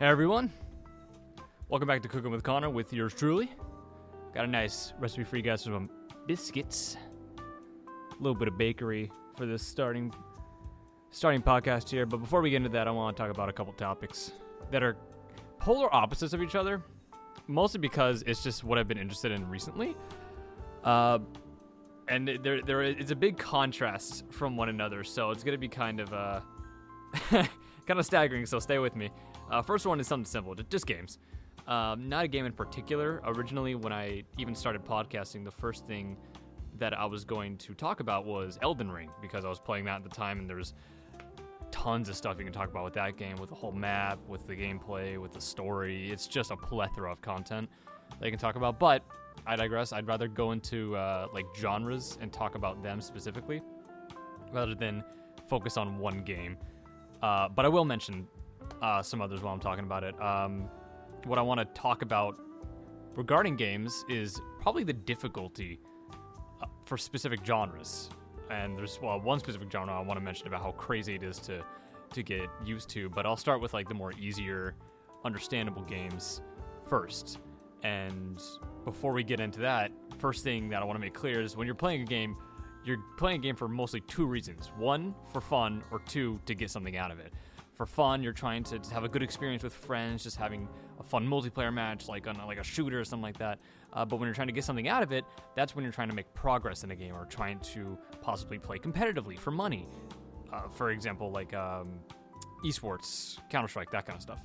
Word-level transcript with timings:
Hey 0.00 0.06
everyone, 0.06 0.52
welcome 1.68 1.88
back 1.88 2.02
to 2.02 2.08
Cookin' 2.08 2.30
with 2.30 2.44
Connor 2.44 2.70
with 2.70 2.92
yours 2.92 3.12
truly. 3.12 3.50
Got 4.32 4.44
a 4.44 4.46
nice 4.46 4.92
recipe 5.00 5.24
for 5.24 5.36
you 5.36 5.42
guys 5.42 5.64
for 5.64 5.70
some 5.70 5.90
biscuits, 6.28 6.96
a 7.36 8.22
little 8.22 8.38
bit 8.38 8.46
of 8.46 8.56
bakery 8.56 9.10
for 9.36 9.44
this 9.44 9.66
starting 9.66 10.14
starting 11.10 11.42
podcast 11.42 11.90
here. 11.90 12.06
But 12.06 12.18
before 12.18 12.42
we 12.42 12.50
get 12.50 12.58
into 12.58 12.68
that, 12.68 12.86
I 12.86 12.92
want 12.92 13.16
to 13.16 13.20
talk 13.20 13.32
about 13.32 13.48
a 13.48 13.52
couple 13.52 13.72
topics 13.72 14.30
that 14.70 14.84
are 14.84 14.96
polar 15.58 15.92
opposites 15.92 16.32
of 16.32 16.44
each 16.44 16.54
other, 16.54 16.80
mostly 17.48 17.80
because 17.80 18.22
it's 18.24 18.44
just 18.44 18.62
what 18.62 18.78
I've 18.78 18.86
been 18.86 18.98
interested 18.98 19.32
in 19.32 19.50
recently. 19.50 19.96
Uh, 20.84 21.18
and 22.06 22.38
there 22.44 22.62
there 22.62 22.82
is 22.82 23.10
a 23.10 23.16
big 23.16 23.36
contrast 23.36 24.26
from 24.30 24.56
one 24.56 24.68
another, 24.68 25.02
so 25.02 25.32
it's 25.32 25.42
gonna 25.42 25.58
be 25.58 25.66
kind 25.66 25.98
of 25.98 26.12
uh, 26.12 26.40
kind 27.30 27.48
of 27.98 28.06
staggering. 28.06 28.46
So 28.46 28.60
stay 28.60 28.78
with 28.78 28.94
me. 28.94 29.10
Uh, 29.50 29.62
first 29.62 29.86
one 29.86 29.98
is 30.00 30.06
something 30.06 30.26
simple, 30.26 30.54
just 30.54 30.86
games. 30.86 31.18
Um, 31.66 32.08
not 32.08 32.24
a 32.24 32.28
game 32.28 32.46
in 32.46 32.52
particular. 32.52 33.20
Originally, 33.24 33.74
when 33.74 33.92
I 33.92 34.24
even 34.38 34.54
started 34.54 34.84
podcasting, 34.84 35.44
the 35.44 35.50
first 35.50 35.86
thing 35.86 36.16
that 36.78 36.98
I 36.98 37.04
was 37.04 37.24
going 37.24 37.56
to 37.58 37.74
talk 37.74 38.00
about 38.00 38.24
was 38.24 38.58
Elden 38.62 38.90
Ring 38.90 39.10
because 39.20 39.44
I 39.44 39.48
was 39.48 39.58
playing 39.58 39.84
that 39.86 39.96
at 39.96 40.04
the 40.04 40.10
time, 40.10 40.38
and 40.38 40.48
there's 40.48 40.74
tons 41.70 42.08
of 42.08 42.16
stuff 42.16 42.36
you 42.38 42.44
can 42.44 42.52
talk 42.52 42.70
about 42.70 42.84
with 42.84 42.94
that 42.94 43.16
game, 43.16 43.36
with 43.36 43.50
the 43.50 43.54
whole 43.54 43.72
map, 43.72 44.18
with 44.26 44.46
the 44.46 44.54
gameplay, 44.54 45.18
with 45.20 45.32
the 45.32 45.40
story. 45.40 46.10
It's 46.10 46.26
just 46.26 46.50
a 46.50 46.56
plethora 46.56 47.12
of 47.12 47.20
content 47.20 47.68
that 48.18 48.24
you 48.24 48.32
can 48.32 48.40
talk 48.40 48.56
about. 48.56 48.78
But 48.78 49.02
I 49.46 49.56
digress. 49.56 49.92
I'd 49.92 50.06
rather 50.06 50.28
go 50.28 50.52
into 50.52 50.96
uh, 50.96 51.26
like 51.32 51.46
genres 51.56 52.18
and 52.20 52.32
talk 52.32 52.54
about 52.54 52.82
them 52.82 53.00
specifically 53.00 53.60
rather 54.52 54.74
than 54.74 55.04
focus 55.48 55.76
on 55.76 55.98
one 55.98 56.22
game. 56.22 56.56
Uh, 57.22 57.48
but 57.48 57.64
I 57.64 57.68
will 57.68 57.84
mention 57.84 58.26
uh, 58.82 59.02
some 59.02 59.20
others 59.20 59.42
while 59.42 59.54
I'm 59.54 59.60
talking 59.60 59.84
about 59.84 60.04
it. 60.04 60.20
Um, 60.20 60.68
what 61.24 61.38
I 61.38 61.42
want 61.42 61.60
to 61.60 61.66
talk 61.80 62.02
about 62.02 62.38
regarding 63.16 63.56
games 63.56 64.04
is 64.08 64.40
probably 64.60 64.84
the 64.84 64.92
difficulty 64.92 65.80
uh, 66.62 66.66
for 66.84 66.96
specific 66.96 67.44
genres. 67.44 68.10
And 68.50 68.78
there's 68.78 68.98
well 69.02 69.20
one 69.20 69.40
specific 69.40 69.70
genre 69.70 69.92
I 69.92 70.00
want 70.00 70.18
to 70.18 70.24
mention 70.24 70.46
about 70.46 70.62
how 70.62 70.72
crazy 70.72 71.14
it 71.14 71.22
is 71.22 71.38
to 71.40 71.62
to 72.12 72.22
get 72.22 72.48
used 72.64 72.88
to. 72.90 73.10
But 73.10 73.26
I'll 73.26 73.36
start 73.36 73.60
with 73.60 73.74
like 73.74 73.88
the 73.88 73.94
more 73.94 74.12
easier, 74.18 74.74
understandable 75.24 75.82
games 75.82 76.40
first. 76.88 77.38
And 77.82 78.40
before 78.84 79.12
we 79.12 79.22
get 79.22 79.40
into 79.40 79.60
that, 79.60 79.92
first 80.18 80.42
thing 80.42 80.68
that 80.70 80.82
I 80.82 80.84
want 80.84 80.96
to 80.96 81.00
make 81.00 81.14
clear 81.14 81.40
is 81.40 81.56
when 81.56 81.66
you're 81.66 81.74
playing 81.74 82.02
a 82.02 82.06
game, 82.06 82.36
you're 82.84 83.02
playing 83.18 83.40
a 83.40 83.42
game 83.42 83.54
for 83.54 83.68
mostly 83.68 84.00
two 84.02 84.26
reasons: 84.26 84.72
one, 84.76 85.14
for 85.32 85.40
fun, 85.40 85.82
or 85.90 86.00
two, 86.00 86.40
to 86.46 86.54
get 86.54 86.70
something 86.70 86.96
out 86.96 87.10
of 87.10 87.18
it. 87.18 87.32
For 87.78 87.86
fun, 87.86 88.24
you're 88.24 88.32
trying 88.32 88.64
to 88.64 88.80
have 88.92 89.04
a 89.04 89.08
good 89.08 89.22
experience 89.22 89.62
with 89.62 89.72
friends, 89.72 90.24
just 90.24 90.36
having 90.36 90.68
a 90.98 91.04
fun 91.04 91.24
multiplayer 91.24 91.72
match, 91.72 92.08
like 92.08 92.26
on 92.26 92.34
a, 92.34 92.44
like 92.44 92.58
a 92.58 92.64
shooter 92.64 92.98
or 92.98 93.04
something 93.04 93.22
like 93.22 93.38
that. 93.38 93.60
Uh, 93.92 94.04
but 94.04 94.16
when 94.16 94.26
you're 94.26 94.34
trying 94.34 94.48
to 94.48 94.52
get 94.52 94.64
something 94.64 94.88
out 94.88 95.04
of 95.04 95.12
it, 95.12 95.24
that's 95.54 95.76
when 95.76 95.84
you're 95.84 95.92
trying 95.92 96.08
to 96.08 96.14
make 96.14 96.34
progress 96.34 96.82
in 96.82 96.90
a 96.90 96.96
game 96.96 97.14
or 97.14 97.24
trying 97.26 97.60
to 97.60 97.96
possibly 98.20 98.58
play 98.58 98.78
competitively 98.80 99.38
for 99.38 99.52
money. 99.52 99.86
Uh, 100.52 100.62
for 100.62 100.90
example, 100.90 101.30
like 101.30 101.54
um, 101.54 102.00
esports, 102.64 103.38
Counter 103.48 103.68
Strike, 103.68 103.92
that 103.92 104.06
kind 104.06 104.16
of 104.16 104.22
stuff. 104.22 104.40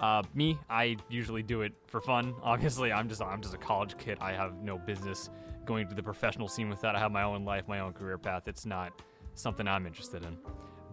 Uh, 0.00 0.22
me, 0.32 0.58
I 0.70 0.96
usually 1.10 1.42
do 1.42 1.60
it 1.60 1.74
for 1.86 2.00
fun. 2.00 2.34
Obviously, 2.42 2.90
I'm 2.92 3.10
just 3.10 3.20
I'm 3.20 3.42
just 3.42 3.52
a 3.52 3.58
college 3.58 3.98
kid. 3.98 4.16
I 4.22 4.32
have 4.32 4.62
no 4.62 4.78
business 4.78 5.28
going 5.66 5.86
to 5.88 5.94
the 5.94 6.02
professional 6.02 6.48
scene 6.48 6.70
with 6.70 6.80
that. 6.80 6.96
I 6.96 6.98
have 6.98 7.12
my 7.12 7.24
own 7.24 7.44
life, 7.44 7.68
my 7.68 7.80
own 7.80 7.92
career 7.92 8.16
path. 8.16 8.48
It's 8.48 8.64
not 8.64 9.02
something 9.34 9.68
I'm 9.68 9.86
interested 9.86 10.24
in. 10.24 10.38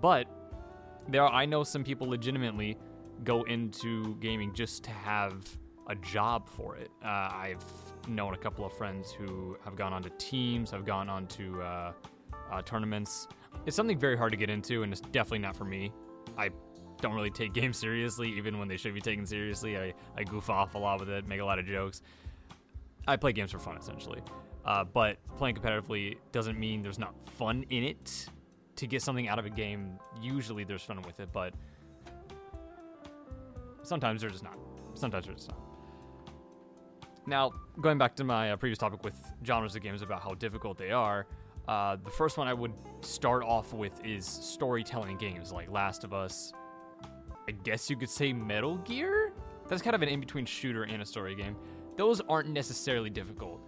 But 0.02 0.28
there, 1.08 1.24
are, 1.24 1.32
I 1.32 1.46
know 1.46 1.64
some 1.64 1.84
people 1.84 2.08
legitimately 2.08 2.78
go 3.24 3.44
into 3.44 4.16
gaming 4.16 4.54
just 4.54 4.84
to 4.86 4.92
have 4.92 5.34
a 5.88 5.96
job 5.96 6.48
for 6.48 6.78
it. 6.78 6.90
Uh, 7.04 7.08
I've 7.08 7.64
known 8.08 8.34
a 8.34 8.38
couple 8.38 8.66
of 8.66 8.74
friends 8.74 9.12
who 9.12 9.58
have 9.64 9.76
gone 9.76 9.94
on 9.94 10.02
to 10.04 10.10
teams, 10.12 10.72
have 10.72 10.86
gone 10.86 11.10
on 11.10 11.28
to 11.28 11.62
uh, 11.62 11.94
uh, 12.52 12.62
tournaments. 12.62 13.28
It's 13.66 13.76
something 13.76 14.00
very 14.00 14.18
hard 14.18 14.32
to 14.32 14.38
get 14.38 14.50
into, 14.50 14.84
and 14.84 14.92
it's 14.92 15.02
definitely 15.02 15.40
not 15.40 15.56
for 15.56 15.66
me. 15.66 15.92
I 16.38 16.50
don't 17.02 17.14
really 17.14 17.32
take 17.32 17.54
games 17.62 17.78
seriously, 17.78 18.30
even 18.38 18.58
when 18.60 18.68
they 18.68 18.78
should 18.78 18.94
be 18.94 19.02
taken 19.02 19.26
seriously. 19.26 19.78
I, 19.78 19.94
I 20.16 20.24
goof 20.24 20.50
off 20.50 20.76
a 20.76 20.78
lot 20.78 21.00
with 21.00 21.10
it, 21.10 21.28
make 21.28 21.42
a 21.42 21.46
lot 21.46 21.60
of 21.60 21.66
jokes. 21.66 22.02
I 23.08 23.18
play 23.18 23.34
games 23.34 23.52
for 23.52 23.60
fun, 23.60 23.78
essentially. 23.78 24.22
Uh, 24.64 24.84
but 24.84 25.18
playing 25.38 25.56
competitively 25.56 26.18
doesn't 26.32 26.60
mean 26.60 26.82
there's 26.82 27.00
not 27.00 27.16
fun 27.38 27.66
in 27.70 27.84
it. 27.84 28.28
To 28.78 28.88
get 28.88 29.02
something 29.02 29.28
out 29.28 29.38
of 29.38 29.46
a 29.46 29.50
game, 29.50 30.00
usually 30.22 30.64
there's 30.64 30.82
fun 30.82 31.02
with 31.04 31.20
it, 31.20 31.30
but 31.32 31.54
sometimes 33.84 34.22
there's 34.22 34.34
just 34.34 34.44
not. 34.44 34.58
Sometimes 34.96 35.26
there's 35.26 35.38
just 35.38 35.50
not. 35.50 35.60
Now, 37.28 37.52
going 37.80 37.98
back 37.98 38.16
to 38.16 38.24
my 38.24 38.52
uh, 38.52 38.56
previous 38.56 38.80
topic 38.80 39.04
with 39.04 39.16
genres 39.46 39.76
of 39.76 39.84
games 39.84 40.02
about 40.02 40.24
how 40.24 40.34
difficult 40.34 40.78
they 40.78 40.92
are, 40.92 41.28
uh, 41.68 41.98
the 42.04 42.10
first 42.10 42.38
one 42.38 42.48
I 42.48 42.54
would 42.54 42.74
start 43.02 43.44
off 43.44 43.74
with 43.74 44.04
is 44.04 44.26
storytelling 44.26 45.18
games 45.18 45.52
like 45.52 45.70
Last 45.70 46.04
of 46.04 46.14
Us. 46.14 46.52
I 47.48 47.52
guess 47.52 47.90
you 47.90 47.96
could 47.96 48.10
say 48.10 48.34
Metal 48.34 48.78
Gear? 48.80 49.34
That's 49.68 49.82
kind 49.82 49.96
of 49.96 50.02
an 50.02 50.10
in 50.10 50.20
between 50.20 50.46
shooter 50.46 50.84
and 50.84 51.02
a 51.02 51.06
story 51.06 51.36
game. 51.36 51.56
Those 51.96 52.22
aren't 52.22 52.50
necessarily 52.50 53.10
difficult. 53.10 53.62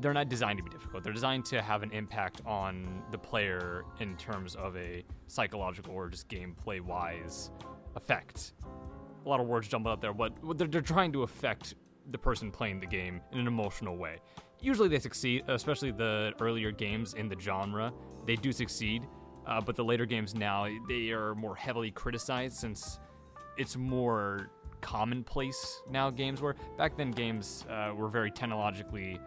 They're 0.00 0.14
not 0.14 0.28
designed 0.28 0.58
to 0.58 0.62
be 0.62 0.70
difficult. 0.70 1.02
They're 1.02 1.12
designed 1.12 1.44
to 1.46 1.60
have 1.60 1.82
an 1.82 1.90
impact 1.90 2.40
on 2.46 3.02
the 3.10 3.18
player 3.18 3.84
in 3.98 4.16
terms 4.16 4.54
of 4.54 4.76
a 4.76 5.04
psychological 5.26 5.92
or 5.92 6.08
just 6.08 6.28
gameplay 6.28 6.80
wise 6.80 7.50
effect. 7.96 8.52
A 9.24 9.28
lot 9.28 9.40
of 9.40 9.46
words 9.46 9.66
jumbled 9.66 9.92
up 9.92 10.00
there, 10.00 10.14
but 10.14 10.32
they're, 10.56 10.68
they're 10.68 10.80
trying 10.80 11.12
to 11.12 11.24
affect 11.24 11.74
the 12.10 12.18
person 12.18 12.50
playing 12.50 12.80
the 12.80 12.86
game 12.86 13.20
in 13.32 13.40
an 13.40 13.46
emotional 13.46 13.96
way. 13.96 14.18
Usually 14.60 14.88
they 14.88 14.98
succeed, 14.98 15.44
especially 15.48 15.90
the 15.90 16.32
earlier 16.40 16.70
games 16.70 17.14
in 17.14 17.28
the 17.28 17.36
genre. 17.38 17.92
They 18.24 18.36
do 18.36 18.52
succeed, 18.52 19.02
uh, 19.46 19.60
but 19.60 19.76
the 19.76 19.84
later 19.84 20.06
games 20.06 20.34
now 20.34 20.68
they 20.88 21.10
are 21.10 21.34
more 21.34 21.54
heavily 21.54 21.90
criticized 21.90 22.56
since 22.56 23.00
it's 23.56 23.76
more 23.76 24.50
commonplace 24.80 25.82
now. 25.90 26.10
Games 26.10 26.40
were 26.40 26.54
back 26.76 26.96
then 26.96 27.10
games 27.10 27.66
uh, 27.68 27.92
were 27.94 28.08
very 28.08 28.30
technologically 28.30 29.18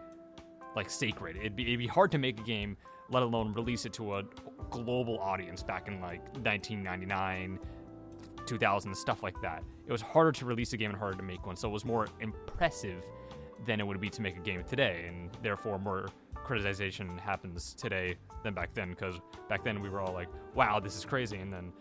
like 0.76 0.90
sacred. 0.90 1.36
It'd 1.36 1.56
be, 1.56 1.64
it'd 1.64 1.78
be 1.78 1.86
hard 1.86 2.10
to 2.12 2.18
make 2.18 2.40
a 2.40 2.42
game, 2.42 2.76
let 3.10 3.22
alone 3.22 3.52
release 3.52 3.84
it 3.86 3.92
to 3.94 4.16
a 4.16 4.24
global 4.70 5.18
audience 5.18 5.62
back 5.62 5.88
in 5.88 6.00
like 6.00 6.22
1999, 6.44 7.58
2000, 8.46 8.94
stuff 8.94 9.22
like 9.22 9.40
that. 9.42 9.62
It 9.86 9.92
was 9.92 10.02
harder 10.02 10.32
to 10.32 10.44
release 10.44 10.72
a 10.72 10.76
game 10.76 10.90
and 10.90 10.98
harder 10.98 11.16
to 11.16 11.22
make 11.22 11.46
one, 11.46 11.56
so 11.56 11.68
it 11.68 11.72
was 11.72 11.84
more 11.84 12.08
impressive 12.20 13.02
than 13.66 13.80
it 13.80 13.86
would 13.86 14.00
be 14.00 14.10
to 14.10 14.22
make 14.22 14.36
a 14.36 14.40
game 14.40 14.64
today, 14.64 15.04
and 15.08 15.30
therefore 15.42 15.78
more 15.78 16.08
criticization 16.34 17.18
happens 17.20 17.74
today 17.74 18.16
than 18.42 18.54
back 18.54 18.74
then. 18.74 18.90
Because 18.90 19.20
back 19.48 19.62
then 19.64 19.80
we 19.80 19.88
were 19.88 20.00
all 20.00 20.12
like, 20.12 20.28
"Wow, 20.54 20.80
this 20.80 20.96
is 20.96 21.04
crazy," 21.04 21.38
and 21.38 21.52
then 21.52 21.72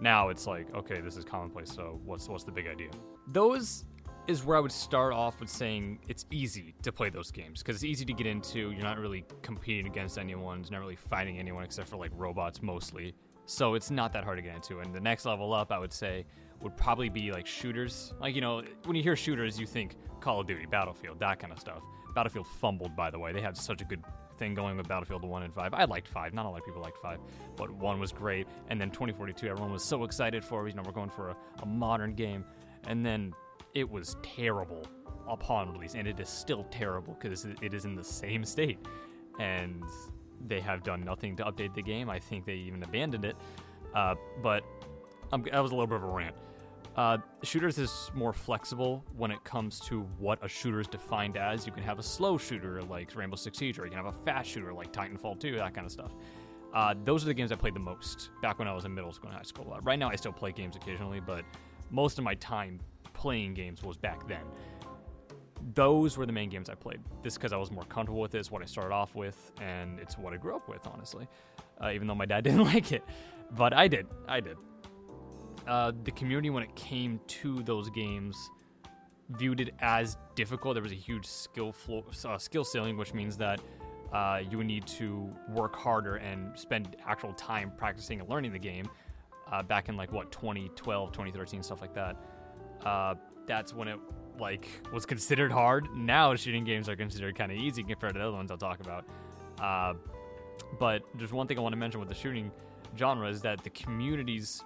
now 0.00 0.28
it's 0.28 0.46
like, 0.46 0.74
"Okay, 0.74 1.00
this 1.00 1.16
is 1.16 1.24
commonplace. 1.24 1.72
So 1.72 2.00
what's 2.04 2.28
what's 2.28 2.44
the 2.44 2.52
big 2.52 2.66
idea?" 2.66 2.90
Those 3.28 3.84
is 4.26 4.44
where 4.44 4.56
I 4.56 4.60
would 4.60 4.72
start 4.72 5.12
off 5.12 5.40
with 5.40 5.50
saying 5.50 5.98
it's 6.08 6.24
easy 6.30 6.74
to 6.82 6.92
play 6.92 7.10
those 7.10 7.30
games 7.30 7.62
because 7.62 7.76
it's 7.76 7.84
easy 7.84 8.04
to 8.06 8.12
get 8.12 8.26
into. 8.26 8.70
You're 8.70 8.82
not 8.82 8.98
really 8.98 9.24
competing 9.42 9.86
against 9.86 10.18
anyone. 10.18 10.62
You're 10.62 10.72
not 10.72 10.80
really 10.80 10.96
fighting 10.96 11.38
anyone 11.38 11.62
except 11.62 11.88
for 11.88 11.96
like 11.96 12.10
robots 12.14 12.62
mostly. 12.62 13.14
So 13.46 13.74
it's 13.74 13.90
not 13.90 14.12
that 14.14 14.24
hard 14.24 14.38
to 14.38 14.42
get 14.42 14.54
into. 14.54 14.78
And 14.78 14.94
the 14.94 15.00
next 15.00 15.26
level 15.26 15.52
up, 15.52 15.70
I 15.70 15.78
would 15.78 15.92
say, 15.92 16.24
would 16.60 16.76
probably 16.76 17.10
be 17.10 17.30
like 17.32 17.46
shooters. 17.46 18.14
Like, 18.18 18.34
you 18.34 18.40
know, 18.40 18.62
when 18.84 18.96
you 18.96 19.02
hear 19.02 19.16
shooters, 19.16 19.60
you 19.60 19.66
think 19.66 19.96
Call 20.20 20.40
of 20.40 20.46
Duty, 20.46 20.64
Battlefield, 20.64 21.20
that 21.20 21.38
kind 21.38 21.52
of 21.52 21.60
stuff. 21.60 21.82
Battlefield 22.14 22.46
fumbled, 22.46 22.96
by 22.96 23.10
the 23.10 23.18
way. 23.18 23.32
They 23.32 23.42
had 23.42 23.56
such 23.56 23.82
a 23.82 23.84
good 23.84 24.02
thing 24.38 24.54
going 24.54 24.76
with 24.78 24.88
Battlefield 24.88 25.22
1 25.22 25.42
and 25.42 25.52
5. 25.52 25.74
I 25.74 25.84
liked 25.84 26.08
5. 26.08 26.32
Not 26.32 26.46
a 26.46 26.48
lot 26.48 26.60
of 26.60 26.64
people 26.64 26.80
liked 26.80 26.98
5, 26.98 27.18
but 27.56 27.70
1 27.70 28.00
was 28.00 28.12
great. 28.12 28.46
And 28.68 28.80
then 28.80 28.90
2042, 28.90 29.46
everyone 29.46 29.72
was 29.72 29.84
so 29.84 30.04
excited 30.04 30.42
for. 30.42 30.66
You 30.66 30.74
know, 30.74 30.82
we're 30.86 30.92
going 30.92 31.10
for 31.10 31.30
a, 31.30 31.36
a 31.62 31.66
modern 31.66 32.14
game. 32.14 32.44
And 32.86 33.04
then 33.04 33.34
it 33.74 33.88
was 33.88 34.16
terrible 34.22 34.84
upon 35.28 35.72
release, 35.72 35.94
and 35.94 36.06
it 36.06 36.18
is 36.20 36.28
still 36.28 36.64
terrible 36.70 37.16
because 37.20 37.44
it 37.44 37.74
is 37.74 37.84
in 37.84 37.94
the 37.94 38.04
same 38.04 38.44
state. 38.44 38.78
And 39.40 39.82
they 40.46 40.60
have 40.60 40.82
done 40.82 41.04
nothing 41.04 41.36
to 41.36 41.44
update 41.44 41.74
the 41.74 41.82
game. 41.82 42.08
I 42.08 42.18
think 42.18 42.44
they 42.44 42.54
even 42.54 42.82
abandoned 42.82 43.24
it. 43.24 43.36
Uh, 43.94 44.14
but 44.42 44.64
um, 45.32 45.44
that 45.50 45.60
was 45.60 45.72
a 45.72 45.74
little 45.74 45.86
bit 45.86 45.96
of 45.96 46.04
a 46.04 46.06
rant. 46.06 46.36
Uh, 46.96 47.18
shooters 47.42 47.78
is 47.78 48.10
more 48.14 48.32
flexible 48.32 49.04
when 49.16 49.32
it 49.32 49.42
comes 49.42 49.80
to 49.80 50.02
what 50.18 50.38
a 50.44 50.48
shooter 50.48 50.78
is 50.78 50.86
defined 50.86 51.36
as. 51.36 51.66
You 51.66 51.72
can 51.72 51.82
have 51.82 51.98
a 51.98 52.02
slow 52.02 52.38
shooter 52.38 52.80
like 52.82 53.14
Rainbow 53.16 53.36
Six 53.36 53.58
Siege, 53.58 53.78
or 53.78 53.84
you 53.84 53.90
can 53.90 53.96
have 53.96 54.14
a 54.14 54.16
fast 54.24 54.50
shooter 54.50 54.72
like 54.72 54.92
Titanfall 54.92 55.40
2, 55.40 55.56
that 55.56 55.74
kind 55.74 55.86
of 55.86 55.90
stuff. 55.92 56.12
Uh, 56.72 56.94
those 57.04 57.24
are 57.24 57.26
the 57.26 57.34
games 57.34 57.50
I 57.50 57.56
played 57.56 57.74
the 57.74 57.80
most 57.80 58.30
back 58.42 58.58
when 58.58 58.68
I 58.68 58.74
was 58.74 58.84
in 58.84 58.94
middle 58.94 59.12
school 59.12 59.28
and 59.28 59.36
high 59.36 59.44
school. 59.44 59.72
Uh, 59.72 59.80
right 59.80 59.98
now, 59.98 60.08
I 60.08 60.16
still 60.16 60.32
play 60.32 60.52
games 60.52 60.76
occasionally, 60.76 61.20
but 61.20 61.44
most 61.90 62.18
of 62.18 62.24
my 62.24 62.34
time 62.36 62.80
playing 63.24 63.54
games 63.54 63.82
was 63.82 63.96
back 63.96 64.20
then. 64.28 64.44
Those 65.72 66.18
were 66.18 66.26
the 66.26 66.32
main 66.40 66.50
games 66.50 66.68
I 66.68 66.74
played. 66.74 67.00
This 67.22 67.34
because 67.38 67.54
I 67.54 67.56
was 67.56 67.70
more 67.70 67.84
comfortable 67.84 68.20
with 68.20 68.30
this, 68.30 68.50
what 68.50 68.60
I 68.60 68.66
started 68.66 68.92
off 68.92 69.14
with, 69.14 69.50
and 69.62 69.98
it's 69.98 70.18
what 70.18 70.34
I 70.34 70.36
grew 70.36 70.54
up 70.54 70.68
with, 70.68 70.86
honestly. 70.86 71.26
Uh, 71.82 71.90
even 71.94 72.06
though 72.06 72.14
my 72.14 72.26
dad 72.26 72.44
didn't 72.48 72.64
like 72.64 72.92
it, 72.92 73.02
but 73.56 73.72
I 73.72 73.88
did. 73.88 74.06
I 74.28 74.40
did. 74.40 74.58
uh, 75.66 75.92
the 76.04 76.10
community 76.10 76.50
when 76.50 76.62
it 76.62 76.74
came 76.76 77.18
to 77.26 77.62
those 77.62 77.88
games 77.90 78.36
viewed 79.30 79.60
it 79.60 79.74
as 79.80 80.18
difficult. 80.34 80.74
There 80.74 80.82
was 80.82 80.92
a 80.92 80.96
huge 80.96 81.24
skill 81.26 81.72
floor, 81.72 82.04
uh, 82.26 82.36
skill 82.38 82.64
ceiling, 82.64 82.98
which 82.98 83.14
means 83.14 83.36
that 83.38 83.60
uh, 84.12 84.40
you 84.50 84.58
would 84.58 84.66
need 84.66 84.86
to 84.86 85.30
work 85.48 85.74
harder 85.74 86.16
and 86.16 86.58
spend 86.58 86.96
actual 87.06 87.32
time 87.32 87.72
practicing 87.78 88.20
and 88.20 88.28
learning 88.28 88.52
the 88.52 88.58
game. 88.58 88.86
Uh, 89.50 89.62
back 89.62 89.88
in 89.88 89.96
like 89.96 90.12
what 90.12 90.32
2012, 90.32 91.12
2013, 91.12 91.62
stuff 91.62 91.80
like 91.80 91.94
that. 91.94 92.16
Uh, 92.84 93.14
that's 93.46 93.74
when 93.74 93.88
it 93.88 93.98
like 94.38 94.68
was 94.92 95.06
considered 95.06 95.52
hard. 95.52 95.88
Now 95.94 96.34
shooting 96.34 96.64
games 96.64 96.88
are 96.88 96.96
considered 96.96 97.36
kind 97.36 97.52
of 97.52 97.58
easy 97.58 97.82
compared 97.82 98.14
to 98.14 98.18
the 98.18 98.26
other 98.26 98.36
ones 98.36 98.50
I'll 98.50 98.56
talk 98.56 98.80
about. 98.80 99.04
Uh, 99.60 99.94
but 100.78 101.02
there's 101.14 101.32
one 101.32 101.46
thing 101.46 101.58
I 101.58 101.60
want 101.60 101.72
to 101.72 101.78
mention 101.78 102.00
with 102.00 102.08
the 102.08 102.14
shooting 102.14 102.50
genre 102.96 103.28
is 103.28 103.42
that 103.42 103.62
the 103.62 103.70
communities 103.70 104.62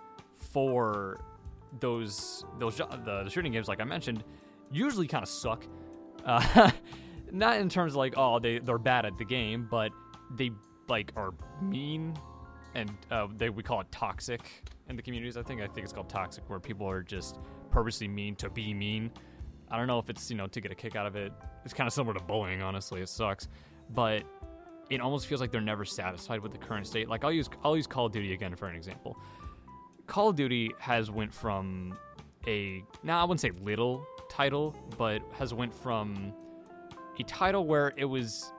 for 0.52 1.20
those 1.81 2.44
those 2.58 2.76
the, 2.76 3.25
the 3.25 3.31
shooting 3.31 3.52
games, 3.52 3.69
like 3.69 3.81
I 3.81 3.84
mentioned, 3.84 4.25
usually 4.70 5.06
kind 5.06 5.22
of 5.22 5.28
suck. 5.28 5.66
Uh, 6.25 6.70
not 7.32 7.58
in 7.58 7.69
terms 7.69 7.93
of 7.93 7.96
like 7.96 8.14
oh 8.16 8.38
they 8.38 8.58
they're 8.58 8.78
bad 8.78 9.04
at 9.04 9.19
the 9.19 9.25
game, 9.25 9.66
but 9.70 9.93
they 10.37 10.50
like 10.88 11.12
are 11.16 11.34
mean 11.61 12.14
and 12.75 12.90
uh, 13.11 13.26
they 13.37 13.50
we 13.50 13.62
call 13.62 13.81
it 13.81 13.90
toxic 13.90 14.40
in 14.88 14.96
the 14.96 15.02
communities. 15.02 15.37
I 15.37 15.43
think 15.43 15.61
I 15.61 15.66
think 15.66 15.84
it's 15.84 15.93
called 15.93 16.08
toxic, 16.08 16.49
where 16.49 16.61
people 16.61 16.88
are 16.88 17.02
just 17.02 17.38
purposely 17.70 18.09
mean 18.09 18.35
to 18.37 18.50
be 18.50 18.75
mean. 18.75 19.11
I 19.70 19.76
don't 19.76 19.87
know 19.87 19.99
if 19.99 20.09
it's 20.09 20.31
you 20.31 20.37
know 20.37 20.47
to 20.47 20.61
get 20.61 20.73
a 20.73 20.75
kick 20.75 20.97
out 20.97 21.06
of 21.06 21.17
it. 21.17 21.32
It's 21.65 21.75
kind 21.75 21.87
of 21.87 21.93
similar 21.93 22.15
to 22.15 22.25
bullying, 22.25 22.62
honestly. 22.62 23.00
It 23.00 23.09
sucks, 23.09 23.49
but 23.91 24.23
it 24.91 25.00
almost 25.00 25.26
feels 25.26 25.41
like 25.41 25.50
they're 25.50 25.61
never 25.61 25.85
satisfied 25.85 26.41
with 26.41 26.53
the 26.53 26.59
current 26.59 26.87
state. 26.87 27.09
Like 27.09 27.25
I'll 27.25 27.32
use 27.32 27.49
I'll 27.62 27.76
use 27.76 27.87
Call 27.87 28.06
of 28.06 28.12
Duty 28.12 28.32
again 28.32 28.55
for 28.56 28.67
an 28.67 28.76
example. 28.76 29.19
Call 30.06 30.31
of 30.31 30.37
Duty 30.37 30.70
has 30.79 31.11
went 31.11 31.35
from 31.35 31.97
a 32.47 32.82
now 33.03 33.20
I 33.20 33.25
wouldn't 33.25 33.41
say 33.41 33.50
little 33.62 34.06
title, 34.31 34.75
but 34.97 35.21
has 35.32 35.53
went 35.53 35.75
from 35.75 36.32
a 37.19 37.23
title 37.25 37.67
where 37.67 37.93
it 37.97 38.05
was 38.05 38.53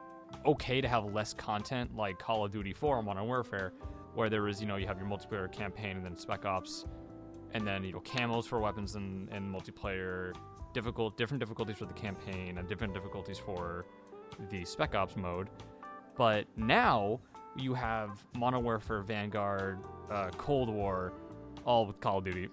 okay 0.46 0.82
to 0.82 0.88
have 0.88 1.06
less 1.14 1.34
content 1.34 1.96
like 1.96 2.20
Call 2.20 2.46
of 2.46 2.52
Duty 2.52 2.74
4 2.74 2.98
and 2.98 3.06
Modern 3.06 3.26
Warfare, 3.26 3.74
where 4.14 4.30
there 4.30 4.44
was, 4.44 4.62
you 4.62 4.68
know, 4.68 4.76
you 4.76 4.88
have 4.88 4.98
your 4.98 5.08
multiplayer 5.08 5.52
campaign 5.52 5.98
and 5.98 6.06
then 6.06 6.18
Spec 6.18 6.46
Ops, 6.46 6.86
and 7.54 7.66
then, 7.66 7.84
you 7.84 7.94
know, 7.94 8.00
camos 8.02 8.46
for 8.46 8.60
weapons 8.60 8.96
and, 8.96 9.30
and 9.30 9.54
multiplayer, 9.54 10.36
difficult, 10.74 11.18
different 11.18 11.40
difficulties 11.40 11.78
for 11.78 11.86
the 11.86 11.94
campaign 11.94 12.58
and 12.58 12.68
different 12.68 12.94
difficulties 12.94 13.40
for 13.40 13.86
the 14.50 14.64
Spec 14.66 14.96
Ops 14.96 15.16
mode. 15.16 15.50
But 16.16 16.46
now 16.56 17.20
you 17.56 17.74
have 17.74 18.24
Modern 18.36 18.64
Warfare, 18.64 19.02
Vanguard, 19.02 19.80
uh, 20.12 20.30
Cold 20.38 20.70
War, 20.70 21.14
all 21.66 21.86
with 21.86 22.00
Call 22.00 22.20
of 22.20 22.26
Duty. 22.26 22.50